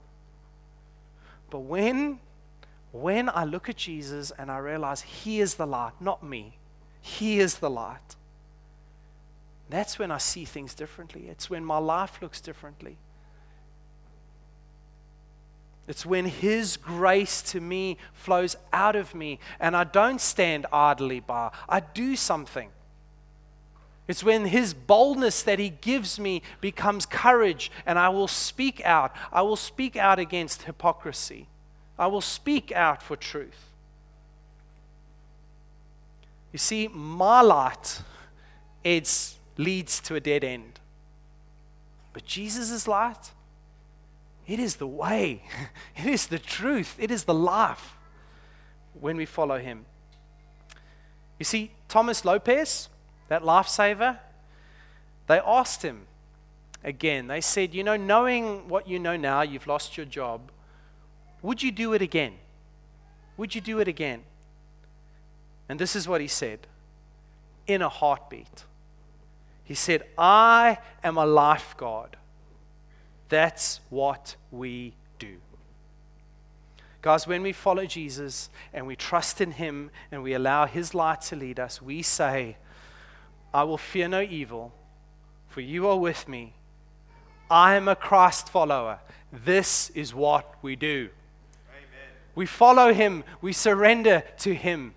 But 1.51 1.61
when 1.61 2.21
when 2.93 3.29
I 3.29 3.45
look 3.45 3.69
at 3.69 3.77
Jesus 3.77 4.33
and 4.37 4.51
I 4.51 4.59
realize 4.59 5.03
He 5.03 5.41
is 5.41 5.55
the 5.55 5.67
light, 5.67 5.93
not 6.01 6.23
me, 6.23 6.57
He 7.01 7.41
is 7.41 7.59
the 7.59 7.71
light, 7.71 8.17
that's 9.71 9.99
when 9.99 10.11
I 10.11 10.19
see 10.19 10.45
things 10.45 10.75
differently. 10.75 11.29
It's 11.29 11.49
when 11.49 11.65
my 11.65 11.79
life 11.79 12.21
looks 12.21 12.41
differently. 12.41 12.99
It's 15.87 16.05
when 16.05 16.27
His 16.27 16.77
grace 16.77 17.41
to 17.43 17.61
me 17.61 17.97
flows 18.13 18.57
out 18.73 18.97
of 18.97 19.15
me 19.15 19.39
and 19.59 19.77
I 19.77 19.85
don't 19.85 20.21
stand 20.21 20.67
idly 20.73 21.21
by, 21.21 21.51
I 21.69 21.81
do 21.81 22.17
something. 22.17 22.71
It's 24.09 24.25
when 24.25 24.47
His 24.47 24.75
boldness 24.75 25.43
that 25.45 25.61
He 25.61 25.71
gives 25.71 26.19
me 26.19 26.43
becomes 26.61 27.07
courage 27.07 27.71
and 27.87 27.99
I 27.99 28.09
will 28.09 28.29
speak 28.29 28.81
out. 28.85 29.15
I 29.33 29.43
will 29.43 29.57
speak 29.57 29.97
out 29.97 30.19
against 30.19 30.63
hypocrisy. 30.63 31.47
I 31.97 32.09
will 32.09 32.21
speak 32.21 32.73
out 32.73 33.03
for 33.03 33.17
truth. 33.17 33.70
You 36.53 36.59
see, 36.59 36.89
my 36.89 37.41
light 37.41 38.03
it 38.83 39.35
leads 39.57 40.01
to 40.01 40.15
a 40.15 40.21
dead 40.21 40.45
end. 40.45 40.81
But 42.13 42.25
Jesus' 42.25 42.89
light, 42.89 43.31
it 44.47 44.59
is 44.59 44.77
the 44.77 44.87
way, 44.87 45.43
it 45.97 46.07
is 46.07 46.27
the 46.27 46.39
truth, 46.39 46.97
it 46.99 47.11
is 47.11 47.25
the 47.25 47.35
life 47.35 47.97
when 48.99 49.17
we 49.17 49.27
follow 49.27 49.59
him. 49.59 49.85
You 51.39 51.45
see, 51.45 51.73
Thomas 51.89 52.25
Lopez, 52.25 52.89
that 53.29 53.43
lifesaver, 53.43 54.19
they 55.27 55.39
asked 55.39 55.83
him 55.83 56.07
again. 56.83 57.29
They 57.29 57.41
said, 57.41 57.75
You 57.75 57.85
know, 57.85 57.97
knowing 57.97 58.69
what 58.69 58.89
you 58.89 58.99
know 58.99 59.17
now, 59.17 59.43
you've 59.43 59.67
lost 59.67 59.97
your 59.97 60.07
job, 60.07 60.51
would 61.43 61.63
you 61.63 61.71
do 61.71 61.93
it 61.93 62.03
again? 62.03 62.35
Would 63.37 63.55
you 63.55 63.61
do 63.61 63.79
it 63.79 63.89
again? 63.89 64.23
And 65.71 65.79
this 65.79 65.95
is 65.95 66.09
what 66.09 66.21
he 66.21 66.27
said 66.27 66.67
in 67.69 67.81
a 67.81 67.89
heartbeat. 67.89 68.65
He 69.63 69.75
said, 69.75 70.03
I 70.19 70.79
am 71.05 71.17
a 71.17 71.25
life 71.25 71.77
God. 71.77 72.17
That's 73.29 73.79
what 73.89 74.35
we 74.51 74.95
do. 75.21 75.37
Guys, 77.03 77.29
when 77.29 77.43
we 77.43 77.53
follow 77.53 77.87
Jesus 77.87 78.51
and 78.73 78.85
we 78.85 78.97
trust 78.97 79.41
in 79.41 79.53
Him 79.53 79.93
and 80.11 80.25
we 80.25 80.33
allow 80.33 80.67
His 80.67 80.93
light 80.93 81.21
to 81.21 81.37
lead 81.37 81.61
us, 81.61 81.81
we 81.81 82.03
say, 82.03 82.57
I 83.55 83.63
will 83.63 83.79
fear 83.79 84.09
no 84.09 84.23
evil, 84.23 84.73
for 85.51 85.61
you 85.61 85.87
are 85.87 85.97
with 85.97 86.27
me. 86.27 86.53
I 87.49 87.77
am 87.77 87.87
a 87.87 87.95
Christ 87.95 88.49
follower. 88.49 88.99
This 89.33 89.91
is 89.91 90.13
what 90.13 90.53
we 90.63 90.75
do. 90.75 91.11
Amen. 91.71 92.11
We 92.35 92.47
follow 92.47 92.93
Him, 92.93 93.23
we 93.41 93.53
surrender 93.53 94.25
to 94.39 94.53
Him. 94.53 94.95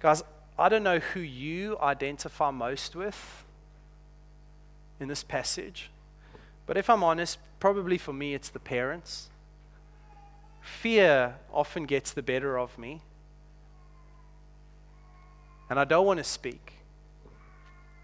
Guys, 0.00 0.22
I 0.58 0.68
don't 0.68 0.82
know 0.82 0.98
who 0.98 1.20
you 1.20 1.78
identify 1.80 2.50
most 2.50 2.96
with 2.96 3.44
in 4.98 5.08
this 5.08 5.22
passage, 5.22 5.90
but 6.66 6.76
if 6.76 6.90
I'm 6.90 7.04
honest, 7.04 7.38
probably 7.58 7.98
for 7.98 8.12
me 8.12 8.34
it's 8.34 8.48
the 8.48 8.58
parents. 8.58 9.28
Fear 10.60 11.36
often 11.52 11.84
gets 11.84 12.12
the 12.12 12.22
better 12.22 12.58
of 12.58 12.78
me, 12.78 13.02
and 15.68 15.78
I 15.78 15.84
don't 15.84 16.06
want 16.06 16.18
to 16.18 16.24
speak. 16.24 16.74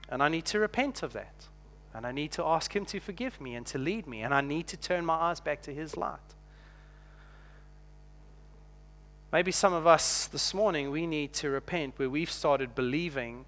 And 0.09 0.23
I 0.23 0.29
need 0.29 0.45
to 0.47 0.61
repent 0.61 1.03
of 1.03 1.13
that. 1.15 1.49
And 1.93 2.07
I 2.07 2.13
need 2.13 2.31
to 2.33 2.45
ask 2.45 2.75
Him 2.75 2.85
to 2.87 3.01
forgive 3.01 3.41
me 3.41 3.55
and 3.55 3.67
to 3.67 3.79
lead 3.79 4.07
me. 4.07 4.23
And 4.23 4.33
I 4.33 4.41
need 4.41 4.67
to 4.69 4.77
turn 4.77 5.05
my 5.05 5.15
eyes 5.15 5.41
back 5.41 5.63
to 5.63 5.75
His 5.75 5.97
light. 5.97 6.36
Maybe 9.33 9.51
some 9.51 9.73
of 9.73 9.87
us 9.87 10.29
this 10.29 10.55
morning, 10.55 10.91
we 10.91 11.07
need 11.07 11.33
to 11.35 11.51
repent 11.51 11.95
where 11.97 12.09
we've 12.09 12.31
started 12.31 12.77
believing 12.77 13.45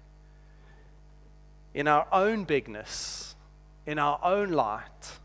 in 1.73 1.87
our 1.87 2.05
own 2.11 2.43
bigness, 2.43 3.35
in 3.85 3.97
our 3.97 4.19
own 4.21 4.51
light, 4.51 5.19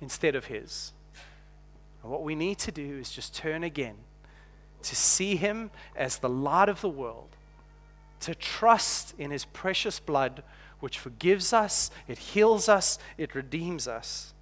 instead 0.00 0.36
of 0.36 0.44
His. 0.44 0.92
And 2.02 2.12
what 2.12 2.22
we 2.22 2.36
need 2.36 2.58
to 2.58 2.70
do 2.70 2.98
is 2.98 3.10
just 3.10 3.34
turn 3.34 3.64
again 3.64 3.96
to 4.82 4.94
see 4.94 5.34
Him 5.34 5.72
as 5.96 6.18
the 6.18 6.28
light 6.28 6.68
of 6.68 6.80
the 6.80 6.88
world, 6.88 7.30
to 8.20 8.36
trust 8.36 9.12
in 9.18 9.32
His 9.32 9.44
precious 9.46 9.98
blood, 9.98 10.44
which 10.78 11.00
forgives 11.00 11.52
us, 11.52 11.90
it 12.06 12.18
heals 12.18 12.68
us, 12.68 12.96
it 13.18 13.34
redeems 13.34 13.88
us 13.88 14.34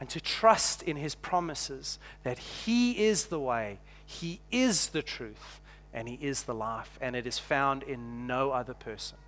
and 0.00 0.08
to 0.08 0.20
trust 0.20 0.82
in 0.82 0.96
his 0.96 1.14
promises 1.14 1.98
that 2.24 2.38
he 2.38 3.06
is 3.06 3.26
the 3.26 3.38
way, 3.38 3.78
he 4.04 4.40
is 4.50 4.88
the 4.88 5.02
truth, 5.02 5.60
and 5.92 6.08
he 6.08 6.18
is 6.20 6.44
the 6.44 6.54
life, 6.54 6.98
and 7.00 7.14
it 7.14 7.26
is 7.26 7.38
found 7.38 7.82
in 7.82 8.26
no 8.26 8.50
other 8.50 8.74
person. 8.74 9.18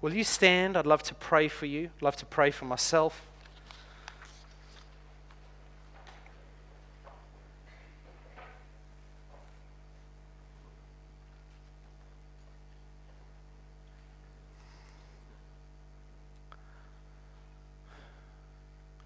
Will 0.00 0.14
you 0.14 0.22
stand? 0.22 0.76
I'd 0.76 0.86
love 0.86 1.02
to 1.04 1.14
pray 1.14 1.48
for 1.48 1.66
you, 1.66 1.90
I'd 1.96 2.02
love 2.02 2.16
to 2.16 2.26
pray 2.26 2.50
for 2.50 2.66
myself. 2.66 3.26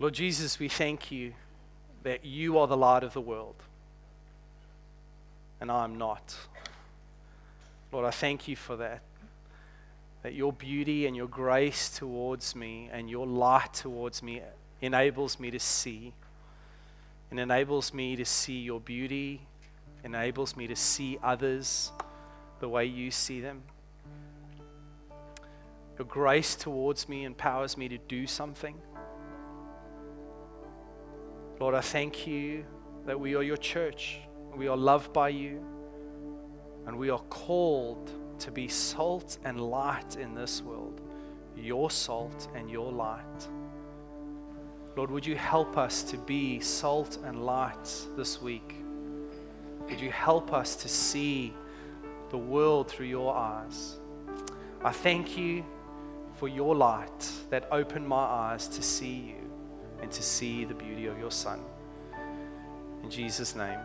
Lord 0.02 0.14
Jesus, 0.14 0.58
we 0.58 0.68
thank 0.68 1.12
you 1.12 1.32
that 2.02 2.24
you 2.24 2.58
are 2.58 2.66
the 2.66 2.76
light 2.76 3.04
of 3.04 3.12
the 3.12 3.20
world 3.20 3.54
and 5.60 5.70
I 5.70 5.84
am 5.84 5.96
not. 5.96 6.34
Lord, 7.92 8.04
I 8.04 8.10
thank 8.10 8.48
you 8.48 8.56
for 8.56 8.74
that. 8.78 9.00
That 10.24 10.34
your 10.34 10.52
beauty 10.52 11.06
and 11.06 11.14
your 11.14 11.28
grace 11.28 11.88
towards 11.88 12.56
me 12.56 12.90
and 12.92 13.08
your 13.08 13.28
light 13.28 13.74
towards 13.74 14.24
me 14.24 14.42
enables 14.80 15.38
me 15.38 15.52
to 15.52 15.60
see. 15.60 16.12
and 17.30 17.38
enables 17.38 17.94
me 17.94 18.16
to 18.16 18.24
see 18.24 18.58
your 18.58 18.80
beauty, 18.80 19.46
enables 20.02 20.56
me 20.56 20.66
to 20.66 20.74
see 20.74 21.16
others 21.22 21.92
the 22.58 22.68
way 22.68 22.86
you 22.86 23.12
see 23.12 23.40
them. 23.40 23.62
Your 25.96 26.08
grace 26.08 26.56
towards 26.56 27.08
me 27.08 27.22
empowers 27.22 27.76
me 27.76 27.88
to 27.88 27.98
do 27.98 28.26
something. 28.26 28.74
Lord, 31.62 31.76
I 31.76 31.80
thank 31.80 32.26
you 32.26 32.64
that 33.06 33.20
we 33.20 33.36
are 33.36 33.42
your 33.44 33.56
church. 33.56 34.18
We 34.56 34.66
are 34.66 34.76
loved 34.76 35.12
by 35.12 35.28
you. 35.28 35.64
And 36.88 36.98
we 36.98 37.08
are 37.08 37.20
called 37.30 38.10
to 38.40 38.50
be 38.50 38.66
salt 38.66 39.38
and 39.44 39.60
light 39.60 40.16
in 40.16 40.34
this 40.34 40.60
world. 40.60 41.00
Your 41.56 41.88
salt 41.88 42.48
and 42.56 42.68
your 42.68 42.90
light. 42.90 43.48
Lord, 44.96 45.12
would 45.12 45.24
you 45.24 45.36
help 45.36 45.78
us 45.78 46.02
to 46.02 46.18
be 46.18 46.58
salt 46.58 47.18
and 47.24 47.46
light 47.46 48.08
this 48.16 48.42
week? 48.42 48.74
Would 49.88 50.00
you 50.00 50.10
help 50.10 50.52
us 50.52 50.74
to 50.74 50.88
see 50.88 51.54
the 52.30 52.38
world 52.38 52.90
through 52.90 53.06
your 53.06 53.36
eyes? 53.36 54.00
I 54.82 54.90
thank 54.90 55.38
you 55.38 55.64
for 56.34 56.48
your 56.48 56.74
light 56.74 57.30
that 57.50 57.68
opened 57.70 58.08
my 58.08 58.24
eyes 58.24 58.66
to 58.66 58.82
see 58.82 59.14
you 59.14 59.41
and 60.02 60.10
to 60.10 60.22
see 60.22 60.64
the 60.64 60.74
beauty 60.74 61.06
of 61.06 61.18
your 61.18 61.30
Son. 61.30 61.60
In 63.02 63.10
Jesus' 63.10 63.56
name. 63.56 63.78